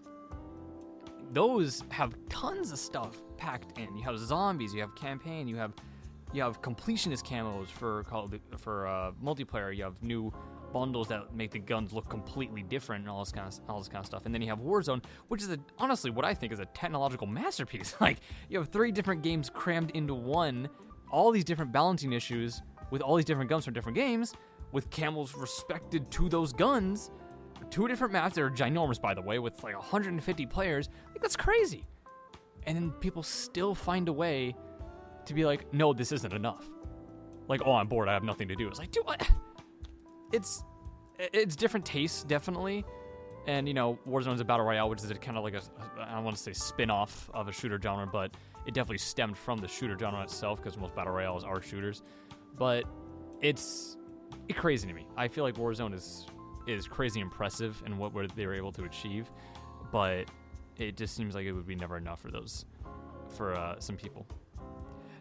Those 1.32 1.82
have 1.90 2.14
tons 2.28 2.72
of 2.72 2.78
stuff 2.78 3.16
packed 3.36 3.78
in. 3.78 3.96
You 3.96 4.04
have 4.04 4.18
zombies, 4.18 4.72
you 4.72 4.80
have 4.80 4.94
campaign, 4.94 5.48
you 5.48 5.56
have 5.56 5.72
you 6.32 6.42
have 6.42 6.60
completionist 6.60 7.24
camos 7.24 7.68
for 7.68 8.02
Call 8.04 8.24
of 8.24 8.30
Duty, 8.30 8.44
for 8.58 8.86
uh, 8.86 9.12
multiplayer. 9.22 9.74
You 9.74 9.84
have 9.84 10.02
new 10.02 10.32
bundles 10.78 11.08
that 11.08 11.34
make 11.34 11.50
the 11.50 11.58
guns 11.58 11.94
look 11.94 12.06
completely 12.06 12.62
different 12.62 13.00
and 13.00 13.10
all 13.10 13.20
this 13.20 13.32
kind 13.32 13.48
of 13.48 13.58
all 13.66 13.78
this 13.78 13.88
kind 13.88 14.00
of 14.00 14.04
stuff. 14.04 14.26
And 14.26 14.34
then 14.34 14.42
you 14.42 14.48
have 14.48 14.58
Warzone, 14.58 15.02
which 15.28 15.42
is 15.42 15.48
a, 15.48 15.58
honestly 15.78 16.10
what 16.10 16.26
I 16.26 16.34
think 16.34 16.52
is 16.52 16.60
a 16.60 16.66
technological 16.66 17.26
masterpiece. 17.26 17.94
like 18.00 18.18
you 18.50 18.58
have 18.58 18.68
three 18.68 18.92
different 18.92 19.22
games 19.22 19.48
crammed 19.48 19.90
into 19.92 20.12
one, 20.12 20.68
all 21.10 21.32
these 21.32 21.44
different 21.44 21.72
balancing 21.72 22.12
issues 22.12 22.60
with 22.90 23.00
all 23.00 23.16
these 23.16 23.24
different 23.24 23.48
guns 23.48 23.64
from 23.64 23.72
different 23.72 23.96
games, 23.96 24.34
with 24.72 24.90
camos 24.90 25.40
respected 25.40 26.10
to 26.10 26.28
those 26.28 26.52
guns. 26.52 27.10
Two 27.70 27.88
different 27.88 28.12
maps 28.12 28.34
that 28.34 28.42
are 28.42 28.50
ginormous, 28.50 29.00
by 29.00 29.14
the 29.14 29.22
way, 29.22 29.38
with 29.38 29.64
like 29.64 29.74
150 29.74 30.44
players. 30.44 30.90
Like 31.08 31.22
that's 31.22 31.36
crazy. 31.36 31.86
And 32.66 32.76
then 32.76 32.90
people 33.00 33.22
still 33.22 33.74
find 33.74 34.08
a 34.08 34.12
way 34.12 34.54
to 35.24 35.32
be 35.32 35.46
like, 35.46 35.72
no, 35.72 35.94
this 35.94 36.12
isn't 36.12 36.34
enough. 36.34 36.68
Like, 37.48 37.62
oh, 37.64 37.72
I'm 37.72 37.88
bored. 37.88 38.10
I 38.10 38.12
have 38.12 38.24
nothing 38.24 38.48
to 38.48 38.54
do. 38.56 38.68
It's 38.68 38.78
like, 38.78 38.90
dude, 38.90 39.06
what? 39.06 39.26
It's 40.32 40.62
it's 41.18 41.56
different 41.56 41.86
tastes, 41.86 42.24
definitely. 42.24 42.84
And 43.46 43.68
you 43.68 43.74
know, 43.74 43.98
Warzone's 44.08 44.40
a 44.40 44.44
battle 44.44 44.66
royale, 44.66 44.88
which 44.88 45.02
is 45.02 45.12
kind 45.20 45.36
of 45.38 45.44
like 45.44 45.54
a 45.54 45.62
I 46.00 46.14
don't 46.14 46.24
want 46.24 46.36
to 46.36 46.42
say 46.42 46.52
spin-off 46.52 47.30
of 47.32 47.48
a 47.48 47.52
shooter 47.52 47.78
genre, 47.80 48.06
but 48.06 48.32
it 48.66 48.74
definitely 48.74 48.98
stemmed 48.98 49.38
from 49.38 49.58
the 49.58 49.68
shooter 49.68 49.96
genre 49.98 50.22
itself 50.22 50.60
because 50.60 50.76
most 50.76 50.94
battle 50.94 51.12
royales 51.12 51.44
are 51.44 51.62
shooters. 51.62 52.02
But 52.58 52.84
it's 53.40 53.96
it's 54.48 54.58
crazy 54.58 54.88
to 54.88 54.94
me. 54.94 55.06
I 55.16 55.28
feel 55.28 55.44
like 55.44 55.54
Warzone 55.54 55.94
is 55.94 56.26
is 56.66 56.88
crazy 56.88 57.20
impressive 57.20 57.80
and 57.86 57.96
what 57.98 58.12
they 58.34 58.46
were 58.46 58.54
able 58.54 58.72
to 58.72 58.84
achieve, 58.84 59.30
but 59.92 60.28
it 60.76 60.96
just 60.96 61.14
seems 61.14 61.34
like 61.34 61.46
it 61.46 61.52
would 61.52 61.66
be 61.66 61.76
never 61.76 61.96
enough 61.96 62.20
for 62.20 62.30
those 62.30 62.64
for 63.36 63.54
uh, 63.54 63.78
some 63.78 63.96
people. 63.96 64.26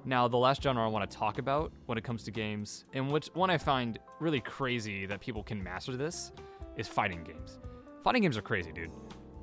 Now, 0.08 0.28
the 0.28 0.38
last 0.38 0.62
genre 0.62 0.86
I 0.86 0.88
want 0.88 1.10
to 1.10 1.18
talk 1.18 1.40
about 1.40 1.72
when 1.88 1.98
it 1.98 2.04
comes 2.04 2.24
to 2.26 2.32
games, 2.32 2.86
and 2.94 3.12
which 3.12 3.28
one 3.34 3.50
I 3.50 3.58
find 3.58 3.98
really 4.20 4.40
crazy 4.40 5.08
that 5.08 5.20
people 5.20 5.42
can 5.42 5.62
master 5.64 5.98
this, 5.98 6.32
is 6.78 6.88
fighting 6.88 7.24
games. 7.24 7.58
Fighting 8.04 8.22
games 8.22 8.38
are 8.38 8.44
crazy, 8.44 8.72
dude. 8.72 8.92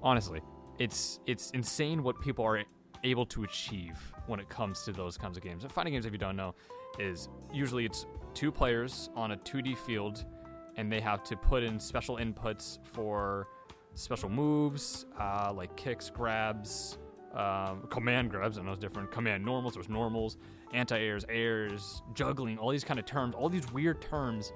Honestly, 0.02 0.40
it's 0.78 1.18
it's 1.26 1.50
insane 1.50 2.04
what 2.04 2.20
people 2.20 2.44
are 2.44 2.62
able 3.02 3.26
to 3.26 3.42
achieve 3.42 3.98
when 4.26 4.38
it 4.38 4.48
comes 4.48 4.84
to 4.84 4.92
those 4.92 5.18
kinds 5.18 5.36
of 5.36 5.42
games. 5.42 5.64
And 5.64 5.72
fighting 5.72 5.94
games, 5.94 6.06
if 6.06 6.12
you 6.12 6.18
don't 6.18 6.36
know, 6.36 6.54
is 6.98 7.28
usually 7.52 7.84
it's 7.84 8.06
two 8.32 8.52
players 8.52 9.10
on 9.16 9.32
a 9.32 9.36
2D 9.38 9.76
field, 9.78 10.24
and 10.76 10.92
they 10.92 11.00
have 11.00 11.24
to 11.24 11.36
put 11.36 11.64
in 11.64 11.80
special 11.80 12.18
inputs 12.18 12.78
for 12.92 13.48
special 13.94 14.28
moves, 14.28 15.06
uh, 15.18 15.52
like 15.52 15.74
kicks, 15.76 16.08
grabs, 16.08 16.98
um, 17.34 17.86
command 17.90 18.30
grabs, 18.30 18.58
and 18.58 18.66
those 18.66 18.78
different. 18.78 19.10
Command 19.10 19.44
normals, 19.44 19.74
there's 19.74 19.88
normals, 19.88 20.36
anti 20.72 20.98
airs, 20.98 21.24
airs, 21.28 22.02
juggling, 22.14 22.58
all 22.58 22.70
these 22.70 22.84
kind 22.84 22.98
of 23.00 23.06
terms. 23.06 23.34
All 23.34 23.48
these 23.48 23.70
weird 23.72 24.00
terms 24.00 24.52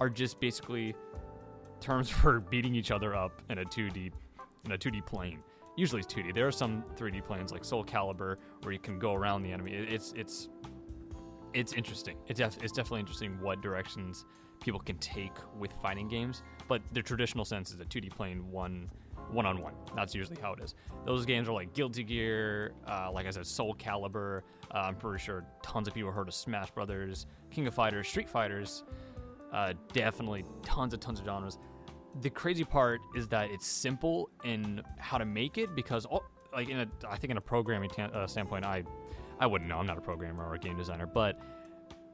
are 0.00 0.10
just 0.10 0.40
basically 0.40 0.94
terms 1.80 2.08
for 2.20 2.40
beating 2.40 2.74
each 2.74 2.90
other 2.90 3.14
up 3.14 3.42
in 3.48 3.58
a 3.58 3.64
2D 3.64 4.12
in 4.64 4.72
a 4.72 4.78
2D 4.78 5.06
plane. 5.06 5.42
Usually 5.76 6.00
it's 6.00 6.12
2D. 6.12 6.34
There 6.34 6.46
are 6.46 6.52
some 6.52 6.84
3D 6.96 7.24
planes 7.24 7.52
like 7.52 7.64
Soul 7.64 7.84
Calibur 7.84 8.36
where 8.62 8.72
you 8.72 8.80
can 8.80 8.98
go 8.98 9.14
around 9.14 9.42
the 9.42 9.52
enemy. 9.52 9.72
It's 9.72 10.12
it's 10.16 10.48
it's 11.54 11.72
interesting. 11.72 12.16
It's, 12.26 12.38
def- 12.38 12.62
it's 12.62 12.72
definitely 12.72 13.00
interesting 13.00 13.40
what 13.40 13.62
directions 13.62 14.26
people 14.60 14.80
can 14.80 14.98
take 14.98 15.32
with 15.58 15.72
fighting 15.80 16.08
games. 16.08 16.42
But 16.68 16.82
the 16.92 17.02
traditional 17.02 17.44
sense 17.44 17.70
is 17.72 17.80
a 17.80 17.84
2D 17.84 18.10
plane, 18.10 18.50
one 18.50 18.90
one 19.30 19.46
on 19.46 19.60
one. 19.60 19.74
That's 19.94 20.14
usually 20.14 20.40
how 20.40 20.52
it 20.52 20.60
is. 20.62 20.74
Those 21.04 21.26
games 21.26 21.48
are 21.48 21.52
like 21.52 21.72
Guilty 21.74 22.02
Gear, 22.02 22.72
uh, 22.86 23.10
like 23.12 23.26
I 23.26 23.30
said, 23.30 23.46
Soul 23.46 23.74
Calibur. 23.74 24.42
Uh, 24.74 24.78
I'm 24.78 24.96
pretty 24.96 25.22
sure 25.22 25.44
tons 25.62 25.88
of 25.88 25.94
people 25.94 26.10
heard 26.10 26.28
of 26.28 26.34
Smash 26.34 26.70
Brothers, 26.70 27.26
King 27.50 27.66
of 27.66 27.74
Fighters, 27.74 28.08
Street 28.08 28.28
Fighters. 28.28 28.84
Uh, 29.52 29.72
definitely 29.92 30.44
tons 30.62 30.92
and 30.92 31.02
tons 31.02 31.20
of 31.20 31.26
genres. 31.26 31.58
The 32.20 32.30
crazy 32.30 32.64
part 32.64 33.00
is 33.16 33.28
that 33.28 33.50
it's 33.50 33.66
simple 33.66 34.30
in 34.44 34.82
how 34.98 35.18
to 35.18 35.24
make 35.24 35.58
it 35.58 35.74
because, 35.74 36.04
all, 36.06 36.24
like 36.52 36.68
in 36.68 36.80
a, 36.80 36.88
I 37.08 37.16
think 37.16 37.30
in 37.30 37.36
a 37.36 37.40
programming 37.42 37.90
t- 37.90 38.02
uh, 38.02 38.26
standpoint, 38.26 38.64
I, 38.64 38.82
I 39.40 39.46
wouldn't 39.46 39.68
know. 39.68 39.78
I'm 39.78 39.86
not 39.86 39.98
a 39.98 40.02
programmer 40.02 40.46
or 40.46 40.54
a 40.54 40.58
game 40.58 40.76
designer, 40.76 41.06
but 41.06 41.40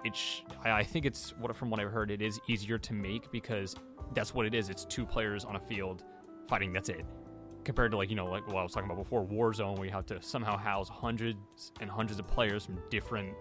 it's 0.04 0.42
I, 0.64 0.70
I 0.70 0.82
think 0.84 1.06
it's 1.06 1.34
what 1.38 1.54
from 1.56 1.70
what 1.70 1.80
I've 1.80 1.90
heard, 1.90 2.10
it 2.10 2.22
is 2.22 2.40
easier 2.48 2.78
to 2.78 2.92
make 2.92 3.30
because 3.32 3.74
that's 4.14 4.34
what 4.34 4.46
it 4.46 4.54
is. 4.54 4.68
It's 4.68 4.84
two 4.84 5.06
players 5.06 5.44
on 5.44 5.56
a 5.56 5.60
field 5.60 6.04
fighting. 6.48 6.72
That's 6.72 6.88
it. 6.88 7.04
Compared 7.64 7.90
to 7.92 7.96
like 7.96 8.10
you 8.10 8.16
know 8.16 8.26
like 8.26 8.46
what 8.46 8.56
I 8.56 8.62
was 8.62 8.72
talking 8.72 8.90
about 8.90 9.02
before, 9.02 9.24
Warzone, 9.24 9.78
we 9.78 9.88
have 9.88 10.06
to 10.06 10.20
somehow 10.22 10.56
house 10.56 10.88
hundreds 10.88 11.72
and 11.80 11.90
hundreds 11.90 12.18
of 12.18 12.26
players 12.26 12.66
from 12.66 12.78
different 12.90 13.34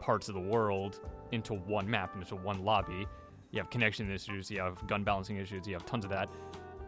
parts 0.00 0.28
of 0.28 0.34
the 0.34 0.40
world 0.40 1.00
into 1.32 1.54
one 1.54 1.88
map 1.88 2.14
and 2.14 2.22
into 2.22 2.36
one 2.36 2.64
lobby. 2.64 3.06
You 3.50 3.60
have 3.60 3.70
connection 3.70 4.10
issues, 4.10 4.50
you 4.50 4.60
have 4.60 4.86
gun 4.86 5.04
balancing 5.04 5.36
issues, 5.36 5.66
you 5.66 5.74
have 5.74 5.84
tons 5.86 6.04
of 6.04 6.10
that. 6.10 6.28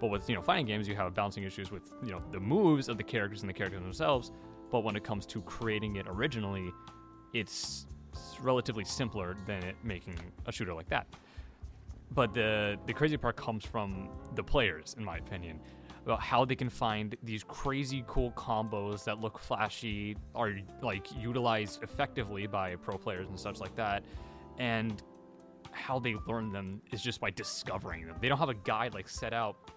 But 0.00 0.09
with 0.09 0.29
you 0.29 0.35
know 0.35 0.43
fighting 0.43 0.67
games, 0.67 0.88
you 0.88 0.95
have 0.97 1.14
balancing 1.14 1.45
issues 1.45 1.71
with 1.71 1.93
you 2.02 2.12
know 2.12 2.21
the 2.33 2.40
moves 2.40 2.88
of 2.88 2.97
the 2.97 3.05
characters 3.05 3.43
and 3.43 3.49
the 3.49 3.55
characters 3.55 3.83
themselves. 3.83 4.33
But 4.71 4.85
when 4.85 4.97
it 4.97 5.05
comes 5.05 5.26
to 5.26 5.43
creating 5.43 5.97
it 5.97 6.07
originally, 6.09 6.71
it's 7.35 7.87
relatively 8.40 8.85
simpler 8.85 9.37
than 9.47 9.62
it 9.64 9.76
making 9.83 10.19
a 10.47 10.52
shooter 10.52 10.73
like 10.73 10.88
that. 10.88 11.07
But 12.12 12.35
the 12.35 12.79
the 12.87 12.93
crazy 12.93 13.17
part 13.17 13.37
comes 13.37 13.64
from 13.64 14.09
the 14.35 14.43
players, 14.43 14.95
in 14.99 15.05
my 15.05 15.19
opinion, 15.19 15.61
about 16.05 16.21
how 16.21 16.45
they 16.45 16.57
can 16.57 16.69
find 16.69 17.17
these 17.23 17.45
crazy 17.45 18.05
cool 18.07 18.33
combos 18.33 19.05
that 19.05 19.21
look 19.21 19.38
flashy, 19.38 20.17
are 20.35 20.52
like 20.83 21.07
utilized 21.17 21.83
effectively 21.83 22.47
by 22.47 22.76
pro 22.76 22.99
players 22.99 23.29
and 23.29 23.38
such 23.38 23.61
like 23.61 23.75
that, 23.76 24.02
and 24.59 25.02
how 25.73 25.99
they 25.99 26.17
learn 26.26 26.50
them 26.50 26.83
is 26.93 27.00
just 27.00 27.21
by 27.21 27.31
discovering 27.31 28.07
them. 28.07 28.17
They 28.21 28.29
don't 28.29 28.38
have 28.38 28.49
a 28.49 28.55
guide 28.55 28.95
like 28.95 29.09
set 29.09 29.33
out 29.33 29.71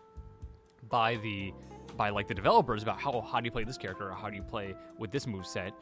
by 0.89 1.17
the 1.17 1.53
by 1.95 2.09
like 2.09 2.27
the 2.27 2.33
developers 2.33 2.83
about 2.83 2.99
how 2.99 3.21
how 3.21 3.39
do 3.39 3.45
you 3.45 3.51
play 3.51 3.63
this 3.63 3.77
character 3.77 4.09
or 4.09 4.13
how 4.13 4.29
do 4.29 4.35
you 4.35 4.41
play 4.41 4.75
with 4.97 5.11
this 5.11 5.27
move 5.27 5.45
set 5.45 5.73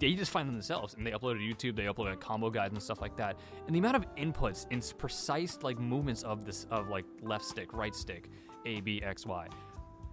they 0.00 0.14
just 0.14 0.30
find 0.30 0.48
them 0.48 0.54
themselves 0.54 0.94
and 0.94 1.06
they 1.06 1.12
upload 1.12 1.34
to 1.34 1.70
YouTube. 1.72 1.76
They 1.76 1.84
upload 1.84 2.06
like 2.10 2.20
combo 2.20 2.50
guides 2.50 2.72
and 2.72 2.82
stuff 2.82 3.00
like 3.00 3.16
that. 3.16 3.38
And 3.66 3.74
the 3.74 3.78
amount 3.78 3.96
of 3.96 4.06
inputs 4.16 4.66
and 4.70 4.92
precise 4.98 5.58
like 5.62 5.78
movements 5.78 6.22
of 6.22 6.44
this 6.44 6.66
of 6.70 6.88
like 6.88 7.04
left 7.22 7.44
stick, 7.44 7.72
right 7.72 7.94
stick, 7.94 8.28
A, 8.66 8.80
B, 8.80 9.02
X, 9.02 9.26
Y. 9.26 9.48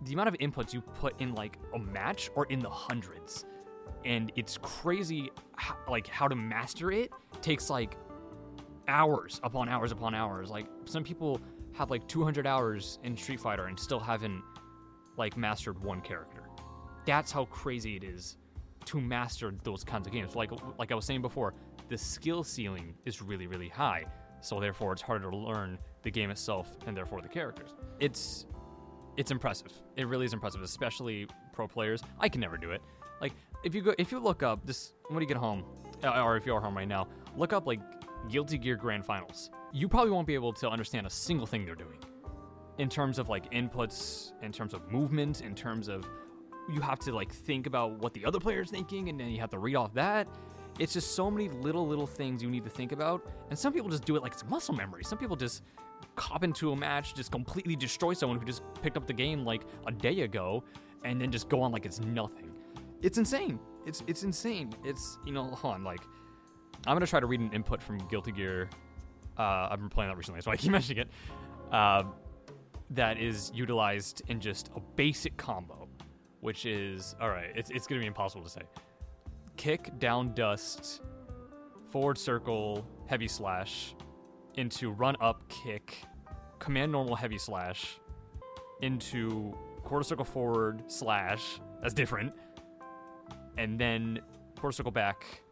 the 0.03 0.13
amount 0.13 0.29
of 0.29 0.37
inputs 0.39 0.73
you 0.73 0.81
put 0.81 1.19
in 1.21 1.33
like 1.33 1.57
a 1.75 1.79
match 1.79 2.29
or 2.35 2.45
in 2.45 2.59
the 2.59 2.69
hundreds 2.69 3.45
and 4.03 4.31
it's 4.35 4.57
crazy 4.57 5.29
how, 5.55 5.75
like 5.87 6.07
how 6.07 6.27
to 6.27 6.35
master 6.35 6.91
it 6.91 7.11
takes 7.41 7.69
like 7.69 7.97
hours 8.87 9.39
upon 9.43 9.69
hours 9.69 9.91
upon 9.91 10.15
hours 10.15 10.49
like 10.49 10.65
some 10.85 11.03
people 11.03 11.39
have 11.73 11.89
like 11.91 12.05
200 12.07 12.47
hours 12.47 12.99
in 13.03 13.15
street 13.15 13.39
fighter 13.39 13.67
and 13.67 13.79
still 13.79 13.99
haven't 13.99 14.41
like 15.17 15.37
mastered 15.37 15.81
one 15.83 16.01
character 16.01 16.49
that's 17.05 17.31
how 17.31 17.45
crazy 17.45 17.95
it 17.95 18.03
is 18.03 18.37
to 18.85 18.99
master 18.99 19.53
those 19.63 19.83
kinds 19.83 20.07
of 20.07 20.13
games. 20.13 20.35
Like 20.35 20.51
like 20.77 20.91
i 20.91 20.95
was 20.95 21.05
saying 21.05 21.21
before 21.21 21.53
the 21.89 21.97
skill 21.97 22.43
ceiling 22.43 22.93
is 23.05 23.21
really 23.21 23.47
really 23.47 23.69
high. 23.69 24.05
So 24.41 24.59
therefore 24.59 24.93
it's 24.93 25.01
harder 25.01 25.29
to 25.29 25.37
learn 25.37 25.77
the 26.01 26.11
game 26.11 26.31
itself 26.31 26.75
and 26.87 26.95
therefore 26.95 27.21
the 27.21 27.29
characters. 27.29 27.73
It's 27.99 28.45
it's 29.17 29.31
impressive. 29.31 29.71
It 29.97 30.07
really 30.07 30.25
is 30.25 30.33
impressive 30.33 30.61
especially 30.61 31.27
pro 31.53 31.67
players. 31.67 32.01
I 32.19 32.29
can 32.29 32.41
never 32.41 32.57
do 32.57 32.71
it. 32.71 32.81
Like 33.19 33.33
if 33.63 33.75
you 33.75 33.81
go 33.81 33.93
if 33.97 34.11
you 34.11 34.19
look 34.19 34.43
up 34.43 34.65
this 34.65 34.93
when 35.09 35.21
you 35.21 35.27
get 35.27 35.37
home 35.37 35.63
uh, 36.03 36.23
or 36.23 36.37
if 36.37 36.45
you're 36.45 36.59
home 36.59 36.75
right 36.75 36.87
now 36.87 37.07
look 37.37 37.53
up 37.53 37.67
like 37.67 37.79
guilty 38.29 38.57
gear 38.57 38.75
grand 38.75 39.05
finals. 39.05 39.49
You 39.71 39.87
probably 39.87 40.11
won't 40.11 40.27
be 40.27 40.33
able 40.33 40.53
to 40.53 40.69
understand 40.69 41.07
a 41.07 41.09
single 41.09 41.47
thing 41.47 41.65
they're 41.65 41.75
doing 41.75 41.97
in 42.77 42.89
terms 42.89 43.19
of 43.19 43.29
like 43.29 43.51
inputs 43.51 44.31
in 44.41 44.51
terms 44.51 44.73
of 44.73 44.91
movement 44.91 45.41
in 45.41 45.53
terms 45.53 45.87
of 45.87 46.05
you 46.71 46.81
have 46.81 46.99
to 46.99 47.11
like 47.13 47.31
think 47.31 47.67
about 47.67 47.99
what 47.99 48.13
the 48.13 48.25
other 48.25 48.39
player 48.39 48.61
is 48.61 48.69
thinking 48.69 49.09
and 49.09 49.19
then 49.19 49.29
you 49.29 49.39
have 49.39 49.49
to 49.51 49.59
read 49.59 49.75
off 49.75 49.93
that. 49.93 50.27
It's 50.79 50.93
just 50.93 51.15
so 51.15 51.29
many 51.29 51.49
little 51.49 51.87
little 51.87 52.07
things 52.07 52.41
you 52.41 52.49
need 52.49 52.63
to 52.63 52.69
think 52.69 52.91
about 52.91 53.25
and 53.49 53.57
some 53.57 53.73
people 53.73 53.89
just 53.89 54.05
do 54.05 54.15
it 54.15 54.21
like 54.21 54.33
it's 54.33 54.45
muscle 54.47 54.75
memory. 54.75 55.03
Some 55.03 55.17
people 55.17 55.35
just 55.35 55.63
cop 56.15 56.43
into 56.43 56.71
a 56.71 56.75
match 56.75 57.13
just 57.13 57.31
completely 57.31 57.75
destroy 57.75 58.13
someone 58.13 58.39
who 58.39 58.45
just 58.45 58.63
picked 58.81 58.97
up 58.97 59.05
the 59.07 59.13
game 59.13 59.45
like 59.45 59.61
a 59.87 59.91
day 59.91 60.21
ago 60.21 60.63
and 61.03 61.21
then 61.21 61.31
just 61.31 61.49
go 61.49 61.61
on 61.61 61.71
like 61.71 61.85
it's 61.85 61.99
nothing. 62.01 62.51
It's 63.01 63.17
insane. 63.17 63.59
It's 63.85 64.03
it's 64.07 64.23
insane. 64.23 64.71
It's 64.83 65.17
you 65.25 65.31
know 65.31 65.45
hold 65.45 65.75
on 65.75 65.83
like 65.83 66.01
i'm 66.87 66.95
gonna 66.95 67.07
try 67.07 67.19
to 67.19 67.25
read 67.25 67.39
an 67.39 67.51
input 67.53 67.81
from 67.81 67.97
guilty 68.07 68.31
gear 68.31 68.69
uh, 69.37 69.67
i've 69.69 69.79
been 69.79 69.89
playing 69.89 70.09
that 70.09 70.17
recently 70.17 70.41
so 70.41 70.51
i 70.51 70.55
keep 70.55 70.71
mentioning 70.77 71.05
it 71.05 71.09
uh, 71.73 72.03
that 72.89 73.17
is 73.17 73.51
utilized 73.53 74.21
in 74.27 74.39
just 74.39 74.69
a 74.75 74.79
basic 74.95 75.37
combo 75.37 75.87
which 76.41 76.65
is 76.65 77.15
all 77.21 77.29
right 77.29 77.51
it's, 77.55 77.69
it's 77.69 77.87
gonna 77.87 78.01
be 78.01 78.07
impossible 78.07 78.43
to 78.43 78.49
say. 78.49 78.61
Kick 79.57 79.97
down 79.99 80.33
dust 80.33 81.01
forward 81.89 82.17
circle 82.17 82.85
heavy 83.05 83.27
slash 83.27 83.95
into 84.55 84.91
run 84.91 85.15
up 85.21 85.47
kick 85.49 85.97
command 86.59 86.91
normal 86.91 87.15
heavy 87.15 87.37
slash 87.37 87.99
into 88.81 89.53
quarter 89.83 90.03
circle 90.03 90.25
forward 90.25 90.83
slash 90.87 91.59
that's 91.81 91.93
different 91.93 92.33
and 93.57 93.79
then 93.79 94.19
quarter 94.59 94.75
circle 94.75 94.91
back 94.91 95.43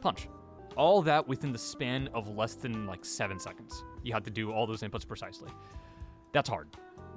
punch. 0.00 0.28
All 0.76 1.02
that 1.02 1.26
within 1.26 1.50
the 1.52 1.58
span 1.58 2.08
of 2.14 2.28
less 2.36 2.54
than 2.54 2.86
like 2.86 3.04
seven 3.04 3.40
seconds. 3.40 3.82
You 4.04 4.12
have 4.12 4.22
to 4.24 4.30
do 4.30 4.52
all 4.52 4.66
those 4.66 4.82
inputs 4.82 5.06
precisely. 5.06 5.50
That's 6.32 6.48
hard 6.48 6.68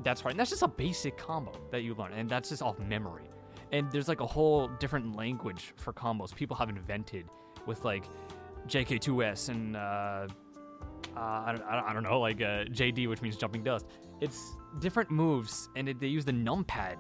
that's 0.03 0.21
hard. 0.21 0.33
And 0.33 0.39
that's 0.39 0.49
just 0.49 0.63
a 0.63 0.67
basic 0.67 1.17
combo 1.17 1.51
that 1.71 1.81
you 1.81 1.93
learn 1.95 2.13
and 2.13 2.29
that's 2.29 2.49
just 2.49 2.61
off 2.61 2.79
memory. 2.79 3.29
And 3.71 3.89
there's 3.91 4.07
like 4.07 4.21
a 4.21 4.27
whole 4.27 4.67
different 4.79 5.15
language 5.15 5.73
for 5.77 5.93
combos. 5.93 6.35
People 6.35 6.55
have 6.57 6.69
invented 6.69 7.25
with 7.65 7.85
like 7.85 8.05
jk2s 8.67 9.49
and 9.49 9.75
uh, 9.75 9.79
uh, 9.79 10.27
I, 11.19 11.55
don't, 11.55 11.63
I 11.63 11.93
don't 11.93 12.03
know 12.03 12.19
like 12.19 12.41
uh, 12.41 12.65
jd 12.65 13.07
which 13.07 13.21
means 13.21 13.37
jumping 13.37 13.63
dust. 13.63 13.85
It's 14.19 14.55
different 14.79 15.09
moves 15.09 15.69
and 15.75 15.89
it, 15.89 15.99
they 15.99 16.07
use 16.07 16.25
the 16.25 16.33
numpad 16.33 16.97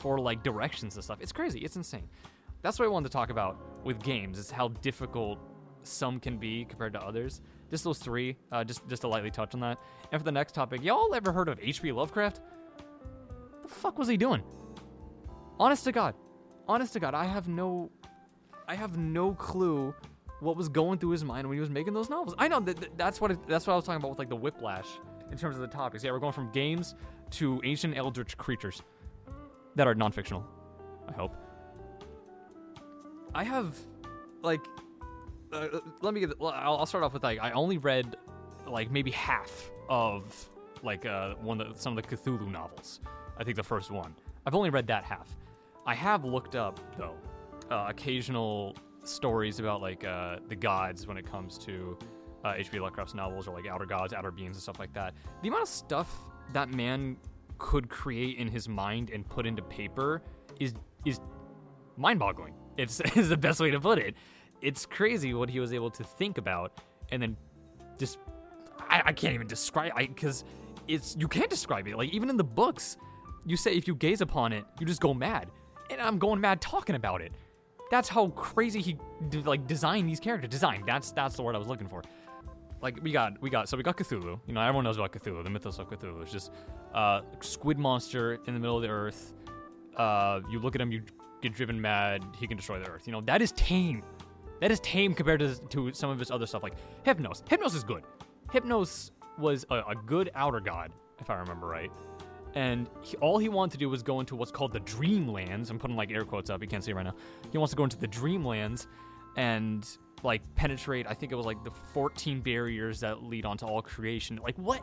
for 0.00 0.18
like 0.18 0.42
directions 0.42 0.94
and 0.96 1.04
stuff. 1.04 1.18
It's 1.20 1.32
crazy. 1.32 1.60
It's 1.60 1.76
insane. 1.76 2.08
That's 2.62 2.78
what 2.78 2.86
i 2.86 2.88
wanted 2.88 3.08
to 3.08 3.12
talk 3.12 3.30
about 3.30 3.56
with 3.84 4.02
games 4.02 4.38
is 4.38 4.50
how 4.50 4.68
difficult 4.68 5.38
some 5.82 6.18
can 6.18 6.38
be 6.38 6.64
compared 6.64 6.92
to 6.92 7.00
others 7.00 7.40
just 7.70 7.84
those 7.84 7.98
three 7.98 8.36
uh, 8.52 8.64
just 8.64 8.86
just 8.88 9.02
to 9.02 9.08
lightly 9.08 9.30
touch 9.30 9.54
on 9.54 9.60
that. 9.60 9.78
And 10.12 10.20
for 10.20 10.24
the 10.24 10.32
next 10.32 10.52
topic 10.54 10.82
y'all 10.82 11.14
ever 11.14 11.32
heard 11.32 11.48
of 11.48 11.58
hp 11.60 11.94
lovecraft? 11.94 12.40
The 13.62 13.68
fuck 13.68 13.98
was 13.98 14.08
he 14.08 14.16
doing? 14.16 14.42
Honest 15.58 15.84
to 15.84 15.92
god. 15.92 16.14
Honest 16.66 16.92
to 16.94 17.00
god 17.00 17.14
i 17.14 17.24
have 17.24 17.48
no 17.48 17.90
i 18.66 18.74
have 18.74 18.96
no 18.98 19.32
clue 19.34 19.94
what 20.40 20.56
was 20.56 20.68
going 20.68 20.98
through 20.98 21.10
his 21.10 21.24
mind 21.24 21.48
when 21.48 21.56
he 21.56 21.60
was 21.60 21.70
making 21.70 21.94
those 21.94 22.08
novels. 22.08 22.34
I 22.38 22.46
know 22.48 22.60
that 22.60 22.76
that- 22.76 22.96
that's 22.96 23.20
what 23.20 23.46
that's 23.48 23.66
what 23.66 23.72
i 23.72 23.76
was 23.76 23.84
talking 23.84 23.96
about 24.00 24.10
with 24.10 24.18
like 24.18 24.28
the 24.28 24.36
whiplash 24.36 24.86
in 25.32 25.36
terms 25.38 25.56
of 25.56 25.62
the 25.62 25.68
topics. 25.68 26.04
Yeah 26.04 26.12
we're 26.12 26.18
going 26.20 26.32
from 26.32 26.50
games 26.52 26.94
to 27.32 27.60
ancient 27.64 27.96
eldritch 27.96 28.36
creatures 28.36 28.82
that 29.76 29.86
are 29.86 29.94
non-fictional 29.94 30.44
i 31.08 31.12
hope. 31.12 31.34
I 33.34 33.44
have 33.44 33.76
like 34.42 34.60
uh, 35.52 35.80
let 36.02 36.14
me 36.14 36.20
get 36.20 36.32
I'll, 36.40 36.78
I'll 36.78 36.86
start 36.86 37.04
off 37.04 37.12
with 37.12 37.22
like 37.22 37.38
i 37.40 37.50
only 37.52 37.78
read 37.78 38.16
like 38.66 38.90
maybe 38.90 39.10
half 39.10 39.70
of 39.88 40.48
like 40.82 41.06
uh 41.06 41.34
one 41.36 41.60
of 41.60 41.74
the, 41.74 41.80
some 41.80 41.96
of 41.96 42.06
the 42.06 42.16
cthulhu 42.16 42.50
novels 42.50 43.00
i 43.38 43.44
think 43.44 43.56
the 43.56 43.62
first 43.62 43.90
one 43.90 44.14
i've 44.46 44.54
only 44.54 44.70
read 44.70 44.86
that 44.86 45.04
half 45.04 45.28
i 45.86 45.94
have 45.94 46.24
looked 46.24 46.54
up 46.56 46.78
though 46.96 47.16
uh, 47.70 47.86
occasional 47.88 48.74
stories 49.04 49.58
about 49.58 49.80
like 49.80 50.04
uh, 50.04 50.36
the 50.48 50.56
gods 50.56 51.06
when 51.06 51.16
it 51.16 51.30
comes 51.30 51.58
to 51.58 51.98
uh, 52.44 52.54
H.P. 52.56 52.78
Lovecraft's 52.78 53.14
novels 53.14 53.48
or 53.48 53.54
like 53.54 53.66
outer 53.66 53.86
gods, 53.86 54.12
outer 54.12 54.30
beings, 54.30 54.56
and 54.56 54.62
stuff 54.62 54.78
like 54.78 54.92
that. 54.94 55.14
The 55.42 55.48
amount 55.48 55.64
of 55.64 55.68
stuff 55.68 56.24
that 56.52 56.72
man 56.72 57.16
could 57.58 57.88
create 57.88 58.38
in 58.38 58.48
his 58.48 58.68
mind 58.68 59.10
and 59.10 59.28
put 59.28 59.46
into 59.46 59.62
paper 59.62 60.22
is 60.60 60.74
is 61.04 61.20
mind-boggling. 61.96 62.54
It's 62.76 63.00
is 63.16 63.28
the 63.28 63.36
best 63.36 63.60
way 63.60 63.70
to 63.70 63.80
put 63.80 63.98
it. 63.98 64.14
It's 64.60 64.86
crazy 64.86 65.34
what 65.34 65.48
he 65.48 65.60
was 65.60 65.72
able 65.72 65.90
to 65.90 66.04
think 66.04 66.38
about 66.38 66.72
and 67.10 67.22
then 67.22 67.36
just 67.98 68.18
I, 68.88 69.02
I 69.06 69.12
can't 69.12 69.34
even 69.34 69.46
describe 69.46 69.92
I 69.94 70.06
because 70.06 70.44
it's 70.86 71.16
you 71.18 71.28
can't 71.28 71.50
describe 71.50 71.86
it. 71.88 71.96
Like 71.96 72.10
even 72.10 72.30
in 72.30 72.36
the 72.36 72.44
books, 72.44 72.96
you 73.46 73.56
say 73.56 73.74
if 73.74 73.86
you 73.86 73.94
gaze 73.94 74.20
upon 74.20 74.52
it, 74.52 74.64
you 74.80 74.86
just 74.86 75.00
go 75.00 75.14
mad, 75.14 75.48
and 75.90 76.00
I'm 76.00 76.18
going 76.18 76.40
mad 76.40 76.60
talking 76.60 76.96
about 76.96 77.20
it. 77.20 77.32
That's 77.90 78.08
how 78.08 78.28
crazy 78.28 78.80
he 78.80 78.96
d- 79.28 79.42
like 79.42 79.66
designed 79.66 80.08
these 80.08 80.20
characters. 80.20 80.50
Design. 80.50 80.84
That's 80.86 81.12
that's 81.12 81.36
the 81.36 81.42
word 81.42 81.54
I 81.54 81.58
was 81.58 81.68
looking 81.68 81.88
for. 81.88 82.02
Like 82.80 82.98
we 83.02 83.12
got 83.12 83.40
we 83.42 83.50
got 83.50 83.68
so 83.68 83.76
we 83.76 83.82
got 83.82 83.96
Cthulhu. 83.96 84.38
You 84.46 84.54
know 84.54 84.60
everyone 84.60 84.84
knows 84.84 84.96
about 84.96 85.12
Cthulhu. 85.12 85.42
The 85.44 85.50
mythos 85.50 85.78
of 85.78 85.90
Cthulhu 85.90 86.24
is 86.24 86.32
just 86.32 86.52
uh, 86.94 87.22
squid 87.40 87.78
monster 87.78 88.38
in 88.46 88.54
the 88.54 88.60
middle 88.60 88.76
of 88.76 88.82
the 88.82 88.88
earth. 88.88 89.34
Uh, 89.96 90.40
you 90.50 90.60
look 90.60 90.74
at 90.74 90.80
him, 90.80 90.92
you 90.92 91.02
get 91.42 91.54
driven 91.54 91.80
mad. 91.80 92.24
He 92.38 92.46
can 92.46 92.56
destroy 92.56 92.78
the 92.78 92.88
earth. 92.88 93.06
You 93.06 93.12
know 93.12 93.20
that 93.22 93.42
is 93.42 93.52
tame. 93.52 94.02
That 94.60 94.70
is 94.70 94.80
tame 94.80 95.14
compared 95.14 95.40
to, 95.40 95.54
to 95.54 95.92
some 95.92 96.10
of 96.10 96.18
his 96.18 96.30
other 96.30 96.46
stuff 96.46 96.62
like 96.62 96.74
Hypnos. 97.04 97.42
Hypnos 97.44 97.74
is 97.74 97.84
good. 97.84 98.02
Hypnos 98.52 99.10
was 99.38 99.64
a, 99.70 99.76
a 99.76 99.94
good 100.06 100.30
outer 100.34 100.60
god, 100.60 100.92
if 101.20 101.30
I 101.30 101.36
remember 101.36 101.66
right. 101.66 101.90
And 102.54 102.88
he, 103.02 103.16
all 103.18 103.38
he 103.38 103.48
wanted 103.48 103.72
to 103.72 103.78
do 103.78 103.88
was 103.88 104.02
go 104.02 104.20
into 104.20 104.34
what's 104.34 104.50
called 104.50 104.72
the 104.72 104.80
Dreamlands. 104.80 105.70
I'm 105.70 105.78
putting 105.78 105.96
like 105.96 106.10
air 106.10 106.24
quotes 106.24 106.50
up. 106.50 106.62
You 106.62 106.68
can't 106.68 106.82
see 106.82 106.90
it 106.90 106.94
right 106.94 107.04
now. 107.04 107.14
He 107.52 107.58
wants 107.58 107.70
to 107.72 107.76
go 107.76 107.84
into 107.84 107.98
the 107.98 108.08
Dreamlands 108.08 108.86
and 109.36 109.86
like 110.22 110.42
penetrate. 110.56 111.06
I 111.08 111.14
think 111.14 111.30
it 111.30 111.36
was 111.36 111.46
like 111.46 111.62
the 111.62 111.70
14 111.70 112.40
barriers 112.40 113.00
that 113.00 113.22
lead 113.22 113.44
onto 113.44 113.66
all 113.66 113.82
creation. 113.82 114.40
Like 114.42 114.56
what? 114.56 114.82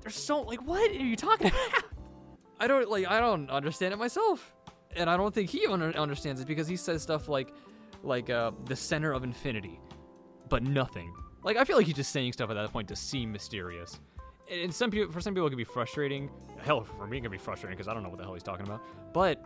There's 0.00 0.16
so 0.16 0.40
like 0.40 0.66
what 0.66 0.90
are 0.90 0.94
you 0.94 1.16
talking 1.16 1.48
about? 1.48 1.84
I 2.60 2.66
don't 2.66 2.88
like 2.88 3.06
I 3.06 3.20
don't 3.20 3.50
understand 3.50 3.92
it 3.92 3.98
myself, 3.98 4.54
and 4.96 5.08
I 5.08 5.16
don't 5.16 5.34
think 5.34 5.50
he 5.50 5.66
under- 5.66 5.96
understands 5.96 6.40
it 6.40 6.46
because 6.46 6.66
he 6.66 6.76
says 6.76 7.02
stuff 7.02 7.28
like 7.28 7.52
like 8.02 8.30
uh, 8.30 8.52
the 8.66 8.76
center 8.76 9.12
of 9.12 9.24
infinity, 9.24 9.80
but 10.48 10.62
nothing. 10.62 11.12
Like 11.44 11.56
I 11.56 11.64
feel 11.64 11.76
like 11.76 11.86
he's 11.86 11.96
just 11.96 12.12
saying 12.12 12.32
stuff 12.32 12.50
at 12.50 12.54
that 12.54 12.72
point 12.72 12.88
to 12.88 12.96
seem 12.96 13.32
mysterious. 13.32 14.00
And 14.50 14.72
some 14.72 14.90
people, 14.90 15.10
for 15.12 15.20
some 15.20 15.34
people, 15.34 15.46
it 15.46 15.50
can 15.50 15.56
be 15.56 15.64
frustrating. 15.64 16.30
Hell, 16.58 16.84
for 16.84 17.06
me, 17.06 17.18
it 17.18 17.22
can 17.22 17.30
be 17.30 17.38
frustrating 17.38 17.76
because 17.76 17.88
I 17.88 17.94
don't 17.94 18.02
know 18.02 18.08
what 18.08 18.18
the 18.18 18.24
hell 18.24 18.34
he's 18.34 18.42
talking 18.42 18.66
about. 18.66 18.82
But 19.12 19.44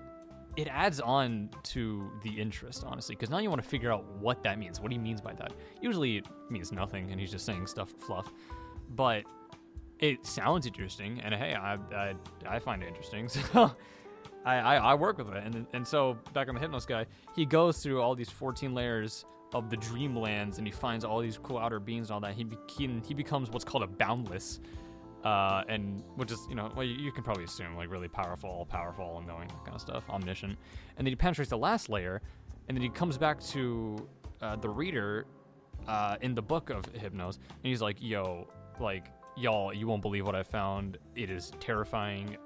it 0.56 0.68
adds 0.68 1.00
on 1.00 1.50
to 1.64 2.10
the 2.22 2.30
interest, 2.30 2.82
honestly, 2.86 3.14
because 3.14 3.30
now 3.30 3.38
you 3.38 3.50
want 3.50 3.62
to 3.62 3.68
figure 3.68 3.92
out 3.92 4.04
what 4.18 4.42
that 4.42 4.58
means. 4.58 4.80
What 4.80 4.90
he 4.90 4.98
means 4.98 5.20
by 5.20 5.34
that. 5.34 5.52
Usually, 5.80 6.16
it 6.18 6.26
means 6.50 6.72
nothing, 6.72 7.10
and 7.10 7.20
he's 7.20 7.30
just 7.30 7.44
saying 7.44 7.66
stuff 7.66 7.92
fluff. 7.98 8.32
But 8.94 9.24
it 9.98 10.26
sounds 10.26 10.66
interesting, 10.66 11.20
and 11.20 11.34
hey, 11.34 11.54
I 11.54 11.74
I, 11.94 12.14
I 12.46 12.58
find 12.58 12.82
it 12.82 12.88
interesting. 12.88 13.28
So. 13.52 13.76
I, 14.46 14.58
I, 14.58 14.76
I 14.76 14.94
work 14.94 15.18
with 15.18 15.28
it, 15.28 15.42
and 15.44 15.66
and 15.74 15.86
so 15.86 16.16
back 16.32 16.48
on 16.48 16.54
the 16.54 16.60
Hypnos 16.60 16.86
guy, 16.86 17.04
he 17.34 17.44
goes 17.44 17.82
through 17.82 18.00
all 18.00 18.14
these 18.14 18.30
14 18.30 18.72
layers 18.72 19.26
of 19.52 19.68
the 19.70 19.76
Dreamlands, 19.76 20.58
and 20.58 20.66
he 20.66 20.72
finds 20.72 21.04
all 21.04 21.20
these 21.20 21.36
cool 21.36 21.58
outer 21.58 21.80
beings 21.80 22.08
and 22.08 22.14
all 22.14 22.20
that. 22.20 22.34
He 22.34 22.44
be, 22.44 22.56
he, 22.68 23.00
he 23.06 23.12
becomes 23.12 23.50
what's 23.50 23.64
called 23.64 23.82
a 23.82 23.88
Boundless, 23.88 24.60
uh, 25.24 25.64
and 25.68 26.04
which 26.14 26.30
is 26.30 26.46
you 26.48 26.54
know 26.54 26.72
well 26.76 26.86
you, 26.86 26.94
you 26.94 27.10
can 27.10 27.24
probably 27.24 27.44
assume 27.44 27.74
like 27.76 27.90
really 27.90 28.08
powerful, 28.08 28.48
all 28.48 28.64
powerful, 28.64 29.04
all 29.04 29.20
knowing 29.26 29.48
that 29.48 29.64
kind 29.64 29.74
of 29.74 29.80
stuff, 29.80 30.08
omniscient. 30.08 30.56
And 30.96 31.04
then 31.04 31.10
he 31.10 31.16
penetrates 31.16 31.50
the 31.50 31.58
last 31.58 31.88
layer, 31.88 32.22
and 32.68 32.76
then 32.76 32.82
he 32.82 32.88
comes 32.88 33.18
back 33.18 33.42
to 33.48 34.08
uh, 34.40 34.54
the 34.56 34.68
reader 34.68 35.26
uh, 35.88 36.16
in 36.20 36.36
the 36.36 36.42
book 36.42 36.70
of 36.70 36.84
Hypnos, 36.92 37.38
and 37.38 37.64
he's 37.64 37.82
like, 37.82 37.96
"Yo, 38.00 38.46
like 38.78 39.08
y'all, 39.36 39.74
you 39.74 39.88
won't 39.88 40.02
believe 40.02 40.24
what 40.24 40.36
I 40.36 40.44
found. 40.44 40.98
It 41.16 41.30
is 41.30 41.52
terrifying. 41.58 42.36